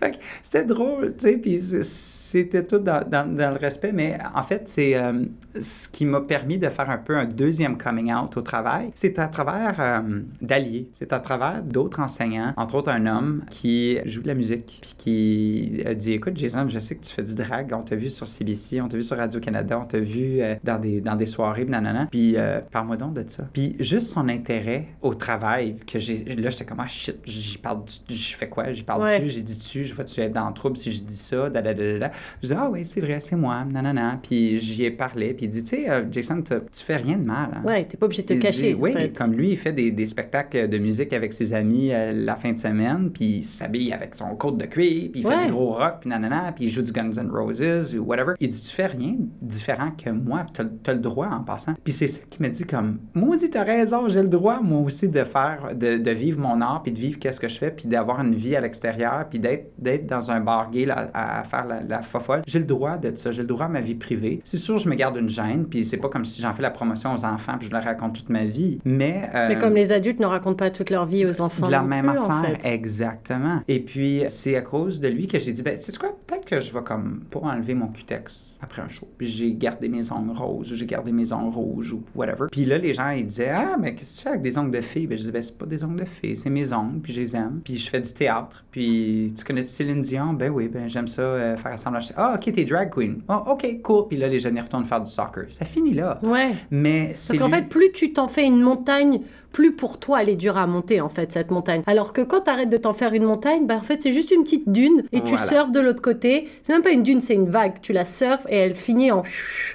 [0.00, 1.82] fait que c'était drôle, tu sais, puis c-
[2.26, 5.24] c'était tout dans, dans- dans le respect, mais en fait, c'est euh,
[5.60, 8.90] ce qui m'a permis de faire un peu un deuxième coming out au travail.
[8.94, 13.98] C'est à travers euh, d'alliés, c'est à travers d'autres enseignants, entre autres un homme qui
[14.04, 17.22] joue de la musique, puis qui a dit Écoute, Jason, je sais que tu fais
[17.22, 20.40] du drag, on t'a vu sur CBC, on t'a vu sur Radio-Canada, on t'a vu
[20.40, 22.06] euh, dans, des, dans des soirées, puis nanana.
[22.10, 23.44] Puis euh, parle-moi donc de ça.
[23.52, 26.24] Puis juste son intérêt au travail, que j'ai.
[26.36, 28.72] Là, j'étais comme Ah shit, j'y parle, j'y fais quoi?
[28.72, 29.20] J'y parle Ouais.
[29.20, 31.62] dessus, j'ai dit dessus, je vais-tu être dans le trouble si je dis ça, da
[31.62, 32.10] da da da.
[32.42, 34.18] Je dis Ah oui, c'est vrai, c'est moi, nanana.
[34.22, 36.54] Puis j'y ai parlé, puis il dit Tu sais, euh, Jason, tu
[36.84, 37.48] fais rien de mal.
[37.54, 37.62] hein.
[37.64, 38.68] Ouais, t'es pas obligé de te Il cacher.
[38.74, 39.10] dit, oui, fait.
[39.16, 42.52] comme lui, il fait des, des spectacles de musique avec ses amis euh, la fin
[42.52, 45.34] de semaine, puis il s'habille avec son côte de cuir, puis il Ouais.
[45.38, 48.34] fait du gros rock, puis nanana, puis il joue du Guns N' Roses ou whatever.
[48.40, 51.74] Il dit, tu fais rien différent que moi, t'as as le droit en passant.
[51.84, 55.08] Puis c'est ça qui me dit comme, maudit, t'as raison, j'ai le droit, moi aussi,
[55.08, 57.86] de faire, de, de vivre mon art, puis de vivre qu'est-ce que je fais, puis
[57.88, 61.44] d'avoir une vie à l'extérieur, puis d'être d'être dans un bar gay là, à, à
[61.44, 62.42] faire la, la fofolle.
[62.46, 64.40] J'ai le droit de ça, j'ai le droit à ma vie privée.
[64.44, 66.70] C'est sûr, je me garde une gêne, puis c'est pas comme si j'en fais la
[66.70, 68.78] promotion aux enfants, puis je leur raconte toute ma vie.
[68.84, 71.66] Mais, euh, Mais comme les adultes ne racontent pas toute leur vie aux enfants.
[71.66, 72.74] de la même plus, en affaire, fait.
[72.74, 73.60] exactement.
[73.68, 76.44] Et puis, c'est à cause de lui que j'ai dit, ben, tu sais quoi, peut-être
[76.44, 79.08] que je vais comme pas enlever mon cutex après un show.
[79.18, 82.46] Puis j'ai gardé mes ongles roses, ou j'ai gardé mes ongles rouges, ou whatever.
[82.50, 84.70] Puis là, les gens, ils disaient, ah, mais qu'est-ce que tu fais avec des ongles
[84.70, 85.06] de fille?
[85.06, 87.20] Ben, je disais, ben, c'est pas des ongles de fille, c'est mes ongles, puis je
[87.20, 87.60] les aime.
[87.64, 88.64] Puis je fais du théâtre.
[88.70, 90.32] Puis, tu connais Céline Dion?
[90.32, 92.12] Ben oui, ben j'aime ça, euh, faire assemblage.
[92.16, 93.22] Ah, ok, t'es drag queen.
[93.28, 94.08] Ah, ok, cool.
[94.08, 95.44] Puis là, les jeunes, ils retournent faire du soccer.
[95.50, 96.18] Ça finit là.
[96.22, 96.52] Ouais.
[96.70, 99.20] Mais Parce qu'en lui- fait, plus tu t'en fais une montagne,
[99.56, 101.82] plus pour toi, elle est dure à monter en fait cette montagne.
[101.86, 104.30] Alors que quand tu arrêtes de t'en faire une montagne, bah en fait c'est juste
[104.30, 106.46] une petite dune et tu surfes de l'autre côté.
[106.60, 107.80] C'est même pas une dune, c'est une vague.
[107.80, 109.22] Tu la surfes et elle finit en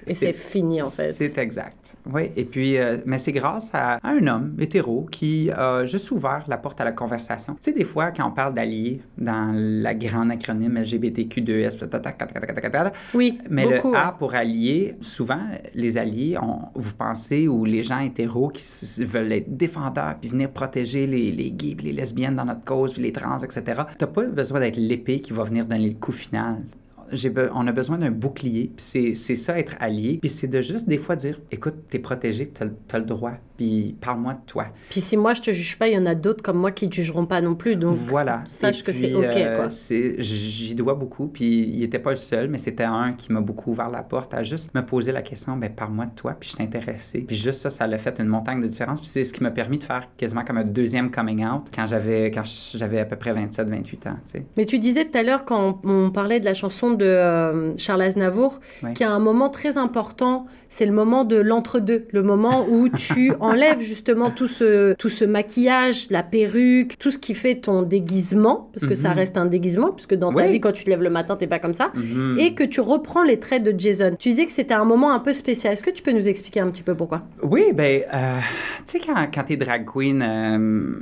[0.05, 1.13] et c'est fini en fait.
[1.13, 1.95] C'est exact.
[2.13, 2.29] Oui.
[2.37, 2.77] Et puis,
[3.07, 6.91] mais c'est grâce à, un homme hétéro qui a juste ouvert la porte à la
[6.91, 7.55] conversation.
[7.55, 11.79] Tu sais, des fois quand on parle d'alliés dans la grande acronyme LGBTQ2S,
[13.15, 15.41] oui, mais le A pour allié, souvent
[15.73, 18.63] les alliés, on, vous pensez ou les gens hétéros qui
[19.03, 19.57] veulent être
[20.19, 23.83] puis venir protéger les, gays les lesbiennes dans notre cause puis les trans, etc.
[23.97, 26.63] T'as pas besoin d'être l'épée qui va venir donner le coup final.
[27.53, 28.71] on a besoin d'un bouclier.
[28.77, 30.17] C'est, ça, être allié.
[30.21, 33.33] Puis c'est de juste des fois dire, écoute, t'es protégé, t'as, t'as le droit.
[33.61, 34.65] Puis parle-moi de toi.
[34.89, 36.89] Puis si moi je te juge pas, il y en a d'autres comme moi qui
[36.89, 37.75] te jugeront pas non plus.
[37.75, 38.41] Donc voilà.
[38.47, 39.69] sache Et que c'est OK, euh,
[40.17, 41.27] J'y dois beaucoup.
[41.27, 44.33] Puis il était pas le seul, mais c'était un qui m'a beaucoup ouvert la porte
[44.33, 46.35] à juste me poser la question, ben parle-moi de toi.
[46.39, 47.19] Puis je t'ai intéressé.
[47.19, 48.99] Puis juste ça, ça l'a fait une montagne de différence.
[48.99, 51.85] Puis c'est ce qui m'a permis de faire quasiment comme un deuxième coming out quand
[51.85, 54.15] j'avais à peu près 27-28 ans.
[54.15, 54.45] Tu sais.
[54.57, 58.01] Mais tu disais tout à l'heure, quand on parlait de la chanson de euh, Charles
[58.01, 58.59] Aznavour,
[58.95, 62.89] qu'il y a un moment très important, c'est le moment de l'entre-deux, le moment où
[62.89, 67.83] tu enlèves justement tout ce, tout ce maquillage, la perruque, tout ce qui fait ton
[67.83, 69.15] déguisement, parce que ça Mhm.
[69.15, 70.51] reste un déguisement, puisque dans ta Oui.
[70.53, 71.91] vie, quand tu te lèves le matin, t'es pas comme ça.
[71.95, 72.37] Mhm.
[72.39, 74.15] Et que tu reprends les traits de Jason.
[74.19, 75.73] Tu disais que c'était un moment un peu spécial.
[75.73, 77.23] Est-ce que tu peux nous expliquer un petit peu pourquoi?
[77.43, 78.37] Oui, ben, euh,
[78.85, 80.95] tu sais, quand, quand t'es drag queen, euh,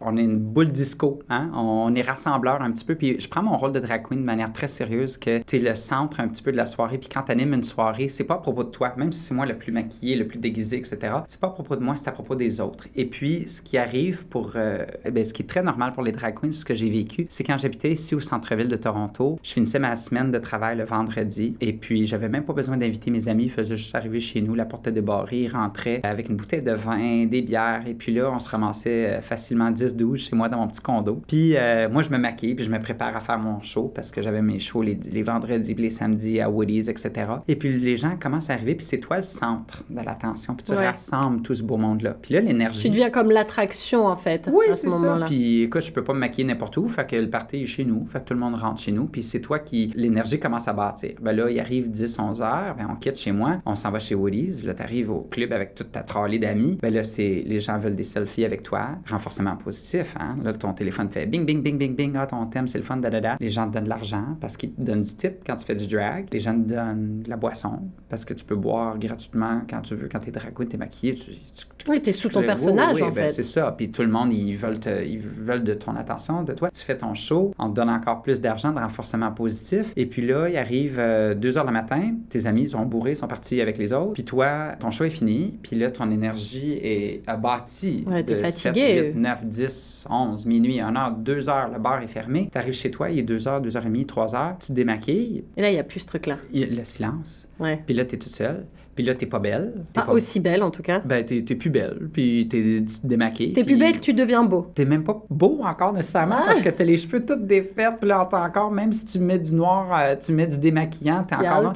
[0.00, 1.50] on est une boule disco, hein?
[1.54, 2.94] On est rassembleur un petit peu.
[2.94, 5.74] Puis je prends mon rôle de drag queen de manière très sérieuse, que t'es le
[5.74, 6.98] centre un petit peu de la soirée.
[6.98, 9.46] Puis quand t'animes une soirée, c'est pas à propos de toi, même si c'est moi
[9.46, 10.98] le plus maquillé, le plus déguisé, etc.
[11.26, 12.88] C'est pas à propos de moi, c'est à propos des autres.
[12.94, 16.02] Et puis, ce qui arrive pour, euh, eh ben, ce qui est très normal pour
[16.02, 19.38] les drag queens, ce que j'ai vécu, c'est quand j'habitais ici au centre-ville de Toronto,
[19.42, 21.56] je finissais ma semaine de travail le vendredi.
[21.60, 23.44] Et puis, j'avais même pas besoin d'inviter mes amis.
[23.44, 26.72] Ils faisaient juste arriver chez nous, la porte débarrée, ils rentraient avec une bouteille de
[26.72, 27.84] vin, des bières.
[27.86, 31.22] Et puis là, on se ramassait euh, facilement 10-12 chez moi dans mon petit condo.
[31.26, 34.10] Puis euh, moi, je me maquille, puis je me prépare à faire mon show parce
[34.10, 37.12] que j'avais mes shows les, les vendredis, les samedis à Woody's, etc.
[37.48, 40.54] Et puis les gens commencent à arriver, puis c'est toi le centre de l'attention.
[40.54, 40.88] Puis tu Ouais.
[40.88, 42.14] rassembles tout ce beau monde-là.
[42.20, 42.82] Puis là, l'énergie.
[42.82, 45.20] Tu deviens comme l'attraction, en fait, Oui, ce c'est ça.
[45.26, 47.84] Puis écoute, je peux pas me maquiller n'importe où, fait que le party est chez
[47.84, 50.68] nous, fait que tout le monde rentre chez nous, puis c'est toi qui l'énergie commence
[50.68, 51.12] à bâtir.
[51.22, 53.98] Ben là, il arrive 10 11 heures, ben on quitte chez moi, on s'en va
[53.98, 56.78] chez Woody's, là tu arrives au club avec toute ta trolley d'amis.
[56.82, 59.75] Ben là c'est les gens veulent des selfies avec toi, renforcement positif
[60.18, 60.36] hein.
[60.42, 62.96] Là ton téléphone fait bing bing bing bing bing, ah ton thème c'est le fun
[62.96, 63.36] da da da.
[63.40, 65.74] Les gens te donnent de l'argent parce qu'ils te donnent du tip quand tu fais
[65.74, 66.26] du drag.
[66.32, 69.94] Les gens te donnent de la boisson parce que tu peux boire gratuitement quand tu
[69.94, 72.96] veux quand t'es drag queen, t'es maquillé, tu, tu- Oui, t'es sous ton le- personnage,
[72.96, 73.28] oui, oui, en ben, fait.
[73.30, 73.72] C'est ça.
[73.76, 76.70] Puis tout le monde, ils veulent, te- ils veulent de ton attention, de toi.
[76.72, 79.92] Tu fais ton show, on te donne encore plus d'argent, de renforcement positif.
[79.96, 81.00] Et puis là, il arrive
[81.36, 84.14] 2 heures le matin, tes amis sont bourrés, sont partis avec les autres.
[84.14, 85.58] Puis toi, ton show est fini.
[85.62, 88.04] Puis là, ton énergie est bâtie.
[88.06, 88.96] Ouais, t'es fatigué.
[88.96, 89.65] 7, 8, 9, 10,
[90.08, 92.48] 11, minuit, 1 heure, 2 heures, le bar est fermé.
[92.52, 94.56] Tu arrives chez toi, il est 2 heures, 2 heures et demie, 3 heures.
[94.60, 96.36] Tu te démaquilles, Et là, il y a plus ce truc-là.
[96.52, 97.46] il y a le silence.
[97.58, 97.82] Ouais.
[97.86, 98.66] Puis là, t'es toute seule.
[98.96, 99.74] Puis là, t'es pas belle.
[99.92, 101.00] T'es Pas aussi belle, en tout cas.
[101.04, 103.52] Ben, t'es t'es plus belle, puis t'es démaquilles.
[103.52, 104.72] T'es plus belle, tu deviens beau.
[104.74, 108.26] T'es même pas beau encore nécessairement parce que t'as les cheveux tous défaits, puis là,
[108.28, 111.72] t'as encore, même si tu mets du noir, euh, tu mets du démaquillant, t'es encore.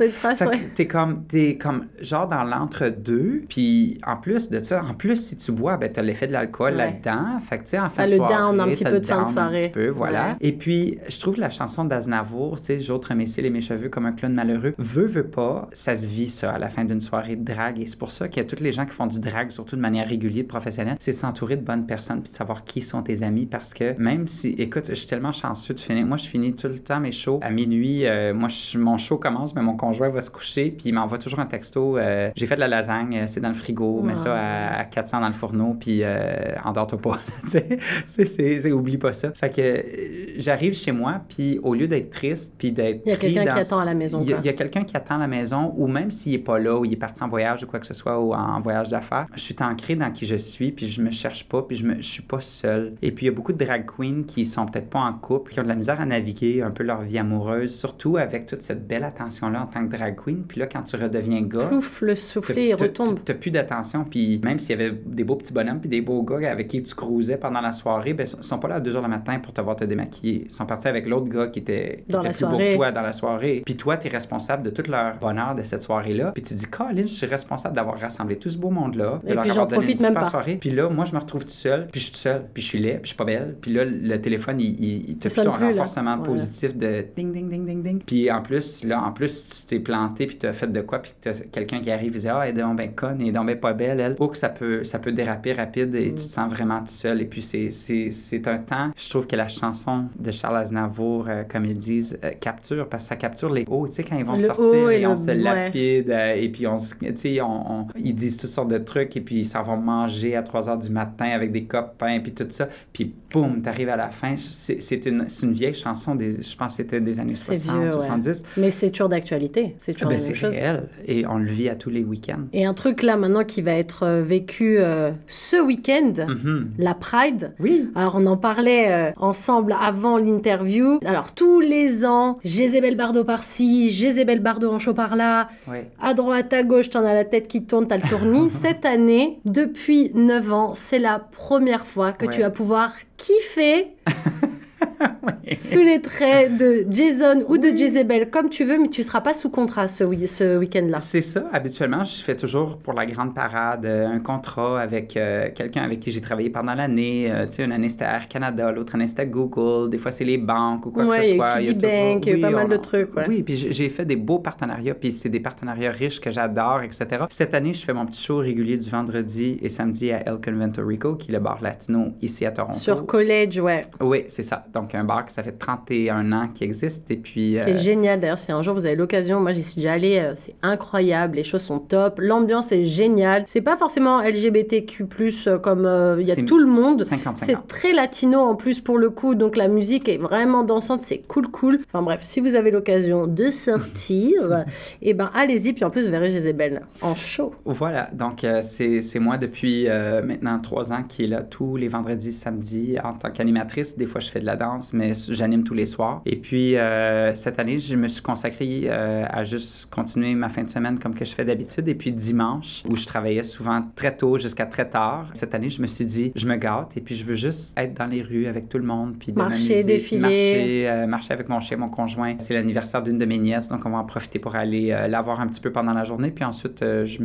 [0.74, 5.36] t'es comme, t'es comme, genre dans l'entre-deux, puis en plus de ça, en plus, si
[5.36, 6.76] tu bois, ben t'as l'effet de l'alcool Ouais.
[6.76, 8.92] là-dedans, fait que tu sais, en fin T'as de le soirée, down un petit peu
[8.92, 9.58] le de fin de soirée.
[9.58, 10.28] Un petit peu, voilà.
[10.28, 10.36] Ouais.
[10.40, 13.88] Et puis, je trouve la chanson d'Aznavour, tu sais, j'autre mes cils et mes cheveux
[13.88, 17.00] comme un clown malheureux, veut, veut pas, ça se vit ça à la fin d'une
[17.00, 19.06] soirée de drague, et c'est pour ça qu'il y a toutes les gens qui font
[19.06, 22.36] du drag, surtout de manière régulière, professionnelle, c'est de s'entourer de bonnes personnes puis de
[22.36, 25.80] savoir qui sont tes amis parce que même si, écoute, je suis tellement chanceux de
[25.80, 26.06] finir.
[26.06, 28.06] Moi, je finis tout le temps mes shows à minuit.
[28.06, 31.18] euh, moi, je- mon show commence, mais mon conjoint va se coucher puis il m'envoie
[31.18, 31.98] toujours un texto.
[31.98, 34.84] euh, J'ai fait de la lasagne, euh, c'est dans le frigo, mets ça à, à
[34.84, 37.18] 400 dans le fourneau puis euh, endors-toi pas.
[37.50, 37.58] Tu
[38.06, 39.32] sais, c'est- oublie pas ça.
[39.34, 43.16] Fait que j'arrive chez moi puis au lieu d'être triste puis d'être Il y a
[43.16, 44.42] quelqu'un qui attend à la maison, Il y a- quoi.
[44.44, 46.78] il y a quelqu'un qui attend à la maison ou même s'il est pas là
[46.78, 49.26] ou il est parti en voyage ou quoi que ce soit ou en voyage d'affaires,
[49.34, 51.96] je suis ancré dans qui je suis puis je me cherche pas puis je me
[51.96, 52.94] je suis pas seule.
[53.02, 55.52] Et puis il y a beaucoup de drag queens qui sont peut-être pas en couple,
[55.52, 58.62] qui ont de la misère à naviguer un peu leur vie amoureuse, surtout avec toute
[58.62, 60.44] cette belle attention là en tant que drag queen.
[60.46, 63.18] Puis là quand tu redeviens gars, Plouf, le soufflet, il retombe.
[63.24, 66.22] t'as- plus d'attention, puis même s'il y avait des beaux petits bonhommes, puis des beaux
[66.22, 68.92] gars avec qui tu cruisais pendant la soirée, ben, ils sont pas là à 2
[68.92, 70.42] h le matin pour te voir te démaquiller.
[70.46, 72.92] Ils sont partis avec l'autre gars qui était, qui Dans était plus beau que toi
[72.92, 73.62] dans la soirée.
[73.64, 76.32] Puis toi, tu es responsable de tout leur bonheur de cette soirée-là.
[76.32, 79.20] Puis tu dis, Colin, je suis responsable d'avoir rassemblé tout ce beau monde-là.
[79.24, 80.30] de Et leur puis avoir donné profite une même super pas.
[80.30, 80.56] soirée.
[80.60, 82.68] Puis là, moi, je me retrouve tout seul, puis je suis tout seul, puis je
[82.68, 83.56] suis laid, puis je suis pas belle.
[83.60, 85.50] Puis là, le téléphone, il, il, il te fait là.
[85.50, 86.24] renforcement Ouais.
[86.24, 88.02] positif de ding, ding, ding, ding, ding.
[88.04, 90.98] Puis en plus, là, en plus, tu t'es planté, puis tu as fait de quoi,
[91.00, 93.32] puis t'as quelqu'un qui arrive et dit Ah, elle est donc ben conne, elle est
[93.32, 94.16] donc ben pas belle, elle.
[94.18, 97.20] Oh, que ça peut, ça peut déraper rapide et tu te sens vraiment tout seul.
[97.20, 101.64] Et puis c'est- un temps, je trouve que la chanson de Charles Aznavour, euh, comme
[101.66, 103.86] ils disent, euh, capture, parce que ça capture les hauts.
[103.86, 106.10] Tu sais, quand ils vont Le sortir haut et et on le se lapide.
[106.10, 107.44] euh, et puis, on, se- on,
[107.80, 109.16] on- ils disent toutes sortes de trucs.
[109.16, 112.18] Et puis, ils s'en vont manger à 3 heures du matin avec des copains.
[112.20, 112.68] Puis tout ça.
[112.92, 114.34] Puis, boum, t'arrives à la fin.
[114.36, 116.14] C'est une, une vieille chanson.
[116.14, 117.90] Des, je pense que c'était des années C'est 60, vieux, ouais.
[117.90, 118.42] 70.
[118.56, 119.76] Mais c'est toujours d'actualité.
[119.78, 120.50] C'est toujours Ben, la même c'est chose.
[120.56, 120.88] réel.
[121.06, 122.46] Et on le vit à tous les week-ends.
[122.52, 126.70] Et un truc là maintenant qui va être euh, vécu euh, ce week-end, Mhm.
[126.78, 127.52] la Pride.
[127.60, 127.88] Oui.
[127.94, 130.98] Alors on en parlait euh, ensemble avant l'interview.
[131.04, 135.90] Alors tous les ans, Jézébel Bardot par-ci, Jézébel Bardot en chaud par-là, Ouais.
[136.00, 138.50] à droite, à gauche, t'en as la tête qui tourne, t'as le tournis.
[138.50, 142.32] Cette année, depuis 9 ans, c'est la première fois que Ouais.
[142.32, 143.88] tu vas pouvoir kiffer
[145.54, 149.34] sous les traits de Jason ou de Jezebel, comme tu veux, mais tu seras pas
[149.34, 151.00] sous contrat ce, ce week-end-là.
[151.00, 151.44] C'est ça.
[151.52, 156.00] Habituellement, je fais toujours pour la grande parade euh, un contrat avec euh, quelqu'un avec
[156.00, 157.30] qui j'ai travaillé pendant l'année.
[157.30, 159.90] Euh, tu sais, une année c'était Air Canada, l'autre année c'était Google.
[159.90, 161.46] Des fois, c'est les banques ou quoi Ouais, que il y ce soit.
[161.80, 163.24] Bank, il y a eu pas mal de trucs, ouais.
[163.28, 166.82] Oui, puis j'ai- j'ai fait des beaux partenariats, puis c'est des partenariats riches que j'adore,
[166.82, 167.24] etc.
[167.30, 170.84] Cette année, je fais mon petit show régulier du vendredi et samedi à El Convento
[170.84, 172.78] Rico, qui est le bar latino ici à Toronto.
[172.78, 173.80] Sur College, ouais.
[174.00, 174.64] Oui, c'est ça.
[174.72, 177.10] Donc, un bar qui ça fait 31 ans qui existe.
[177.10, 177.56] Et puis.
[177.56, 180.18] C'est euh, génial d'ailleurs, si un jour vous avez l'occasion, moi j'y suis déjà allée,
[180.18, 183.44] euh, c'est incroyable, les choses sont top, l'ambiance est géniale.
[183.46, 185.06] C'est pas forcément LGBTQ+,
[185.46, 185.88] euh, comme
[186.20, 187.02] il y a tout le monde.
[187.02, 187.36] 50-50.
[187.36, 191.18] C'est très latino en plus pour le coup, donc la musique est vraiment dansante, c'est
[191.18, 191.78] cool cool.
[191.86, 194.64] Enfin bref, si vous avez l'occasion de sortir,
[195.02, 197.54] et ben allez-y, puis en plus vous verrez Jézébel en show.
[197.64, 199.86] Voilà, donc c'est c'est moi depuis
[200.24, 203.96] maintenant trois ans qui est là tous les vendredis, samedis en tant qu'animatrice.
[203.96, 206.22] Des fois, je fais de la danse, mais j'anime tous les soirs.
[206.26, 210.62] Et puis, euh, cette année, je me suis consacrée euh, à juste continuer ma fin
[210.62, 211.88] de semaine comme que je fais d'habitude.
[211.88, 215.80] Et puis, dimanche, où je travaillais souvent très tôt jusqu'à très tard, cette année, je
[215.80, 218.46] me suis dit, je me gâte et puis je veux juste être dans les rues
[218.46, 220.20] avec tout le monde, puis de Marcher, défiler.
[220.20, 222.34] marcher, euh, marcher avec mon chien, mon conjoint.
[222.38, 225.40] C'est l'anniversaire d'une de mes nièces, donc on va en profiter pour aller la voir
[225.40, 226.30] un petit peu pendant la journée.
[226.30, 227.18] Puis ensuite, je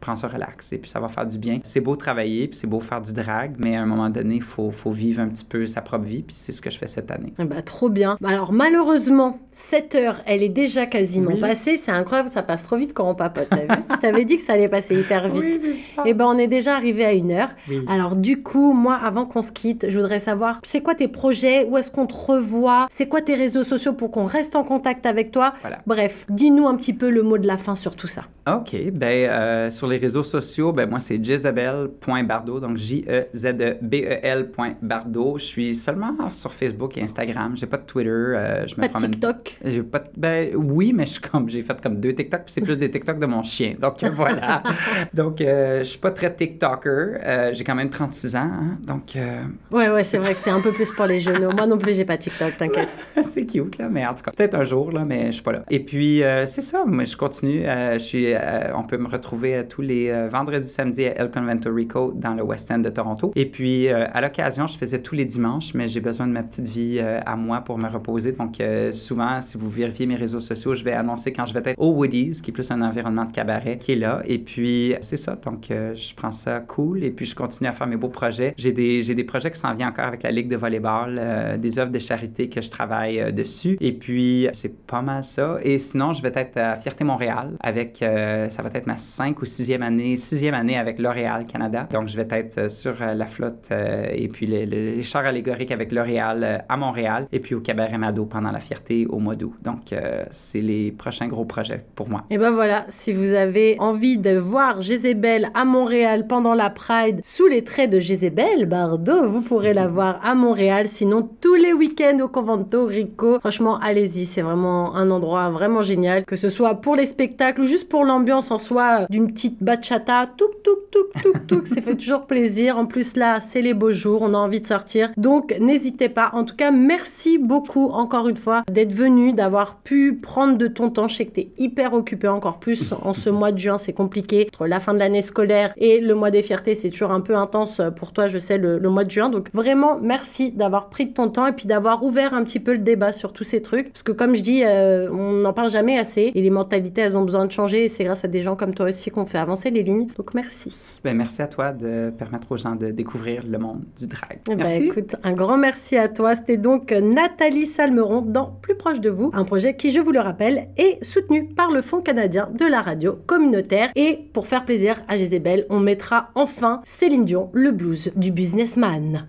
[0.00, 1.60] prends ça relax et puis ça va faire du bien.
[1.62, 4.42] C'est beau travailler, puis c'est beau faire du drag, mais à un moment donné, il
[4.42, 6.86] faut, faut vivre un petit peu sa propre vie, puis c'est ce que je fais
[6.86, 7.32] cette année.
[7.38, 8.16] Eh ben, trop bien.
[8.20, 11.40] Bah, Alors malheureusement, cette heure, elle est déjà quasiment Oui.
[11.40, 11.76] passée.
[11.76, 13.48] C'est incroyable, ça passe trop vite quand on papote.
[13.50, 15.60] T'as vu Je t'avais dit que ça allait passer hyper vite.
[15.60, 16.06] c'est super.
[16.06, 17.50] Et ben on est déjà arrivé à une heure.
[17.68, 17.80] Oui.
[17.88, 21.64] Alors du coup, moi, avant qu'on se quitte, je voudrais savoir, c'est quoi tes projets?
[21.68, 22.86] Où est-ce qu'on te revoit?
[22.90, 25.54] C'est quoi tes réseaux sociaux pour qu'on reste en contact avec toi?
[25.62, 25.78] Voilà.
[25.86, 28.22] Bref, dis-nous un petit peu le mot de la fin sur tout ça.
[28.48, 28.76] OK.
[28.92, 34.50] Ben, euh, sur les réseaux sociaux, ben, moi, c'est jezebel.bardo, donc J-E-Z-E-B-E-L.
[34.82, 35.36] Bardo.
[35.38, 37.52] Je suis seulement sur Facebook et Instagram.
[37.56, 38.10] J'ai pas de Twitter.
[38.10, 39.58] euh, je me Pas de promène TikTok?
[39.64, 42.52] J'ai pas de- ben oui, mais je suis comme j'ai fait comme deux TikTok, puis
[42.52, 43.74] c'est plus des TikTok de mon chien.
[43.80, 44.62] Donc euh, voilà.
[45.14, 47.18] donc euh, je suis pas très TikToker.
[47.24, 48.78] Euh, j'ai quand même 36 ans, hein.
[48.86, 51.48] donc euh, Ouais, ouais, c'est vrai que c'est un peu plus pour les jeunes.
[51.54, 52.88] Moi non plus, j'ai pas TikTok, t'inquiète.
[53.30, 55.52] c'est cute là, mais en tout cas peut-être un jour là, mais je suis pas
[55.52, 55.62] là.
[55.70, 57.62] Et puis c'est ça, moi je continue.
[57.64, 58.26] je suis,
[58.74, 62.70] on peut me retrouver tous les vendredis, samedis à El Convento Rico dans le West
[62.70, 63.32] End de Toronto.
[63.36, 66.68] Et puis à l'occasion, je faisais tous les dimanches, mais j'ai besoin de ma petite
[66.68, 68.32] vie euh, à moi pour me reposer.
[68.32, 71.62] Donc euh, souvent, si vous vérifiez mes réseaux sociaux, je vais annoncer quand je vais
[71.64, 74.22] être au Woody's, qui est plus un environnement de cabaret, qui est là.
[74.24, 75.36] Et puis c'est ça.
[75.36, 77.04] Donc euh, je prends ça cool.
[77.04, 78.54] Et puis je continue à faire mes beaux projets.
[78.56, 81.98] J'ai des, projets qui s'en viennent encore avec la Ligue de volleyball, des œuvres de
[81.98, 83.76] charité que je travaille dessus.
[83.80, 85.56] Et puis c'est pas mal ça.
[85.62, 89.44] Et sinon, je vais être à Fierté Montréal avec, ça va être ma 5 ou
[89.44, 91.88] 6e année, sixième année avec L'Oréal Canada.
[91.90, 96.58] Donc je vais être sur la flotte et puis les chars allégoriques avec L'Oréal euh,
[96.68, 99.54] à Montréal et puis au Cabaret Mado pendant la Fierté au mois d'août.
[99.62, 102.24] Donc euh, c'est les prochains gros projets pour moi.
[102.30, 107.20] Et ben voilà, si vous avez envie de voir Jézébel à Montréal pendant la Pride
[107.24, 110.88] sous les traits de Jézébel Bardot, vous pourrez la voir à Montréal.
[110.88, 113.38] Sinon, tous les week-ends au Convento Rico.
[113.40, 116.24] Franchement, allez-y, c'est vraiment un endroit vraiment génial.
[116.24, 119.62] Que ce soit pour les spectacles ou juste pour l'ambiance en soi euh, d'une petite
[119.62, 120.26] bachata.
[120.36, 121.66] Touk, touk, touk, touk, touk.
[121.66, 122.78] Ça fait toujours plaisir.
[122.78, 124.22] En plus, là, c'est les beaux jours.
[124.22, 125.10] On a envie de sortir.
[125.16, 126.25] Donc, n'hésitez pas.
[126.32, 130.90] En tout cas, merci beaucoup encore une fois d'être venu, d'avoir pu prendre de ton
[130.90, 131.08] temps.
[131.08, 133.78] Je sais que tu es hyper occupé encore plus en ce mois de juin.
[133.78, 134.48] C'est compliqué.
[134.52, 137.36] Entre la fin de l'année scolaire et le mois des fiertés, c'est toujours un peu
[137.36, 139.28] intense pour toi, je sais, le, le mois de juin.
[139.28, 142.72] Donc, vraiment, merci d'avoir pris de ton temps et puis d'avoir ouvert un petit peu
[142.72, 143.92] le débat sur tous ces trucs.
[143.92, 147.16] Parce que, comme je dis, euh, on n'en parle jamais assez et les mentalités, elles
[147.16, 147.84] ont besoin de changer.
[147.84, 150.08] Et c'est grâce à des gens comme toi aussi qu'on fait avancer les lignes.
[150.16, 150.74] Donc, merci.
[151.04, 154.40] Ben, merci à toi de permettre aux gens de découvrir le monde du drag.
[154.50, 154.84] Eh ben, Merci.
[154.84, 156.34] écoute, un grand merci à toi.
[156.34, 160.20] C'était donc Nathalie Salmeron dans Plus proche de vous, un projet qui, je vous le
[160.20, 163.90] rappelle, est soutenu par le Fonds canadien de la radio communautaire.
[163.94, 169.26] Et pour faire plaisir à Jézébel, on mettra enfin Céline Dion, le blues du businessman.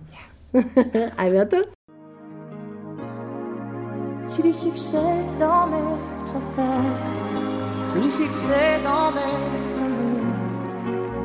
[1.18, 1.64] à bientôt.
[4.30, 4.96] J'ai du succès
[5.40, 8.10] dans mes affaires.
[8.10, 10.18] succès dans mes amours.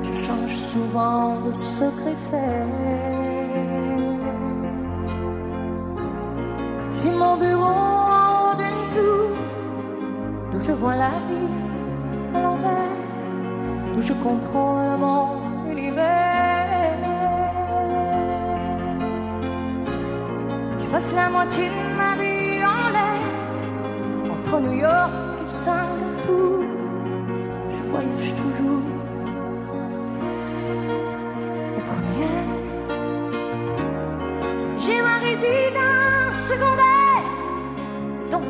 [0.04, 3.23] Je change souvent de secrétaire.
[7.04, 9.28] J'ai mon bureau d'une tour,
[10.50, 11.52] d'où je vois la vie
[12.34, 12.98] à l'envers,
[13.94, 16.96] d'où je contrôle mon univers.
[20.80, 23.24] Je passe la moitié de ma vie en l'air,
[24.32, 26.64] entre New York et Singapour.
[27.70, 29.03] Je voyage toujours.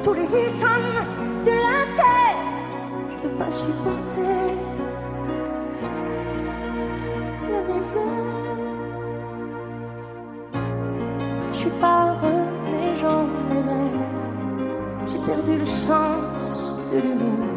[0.04, 0.84] Tous les Hilton
[1.46, 2.40] de la terre.
[3.10, 4.52] Je peux pas supporter
[7.52, 8.02] la misère.
[11.54, 14.14] Je suis pas heureux, mais j'en ai.
[15.08, 17.48] J'ai perdu le sens de l'humour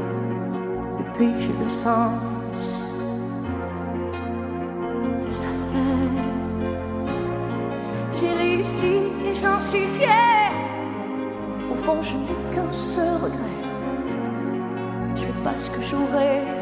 [0.99, 2.61] depuis j'ai le sens
[5.23, 6.25] des affaires.
[8.19, 8.95] J'ai réussi
[9.27, 10.46] et j'en suis fière.
[11.87, 13.59] Fond, je n'ai qu'un seul regret.
[15.15, 16.56] Je fais pas ce que j'aurais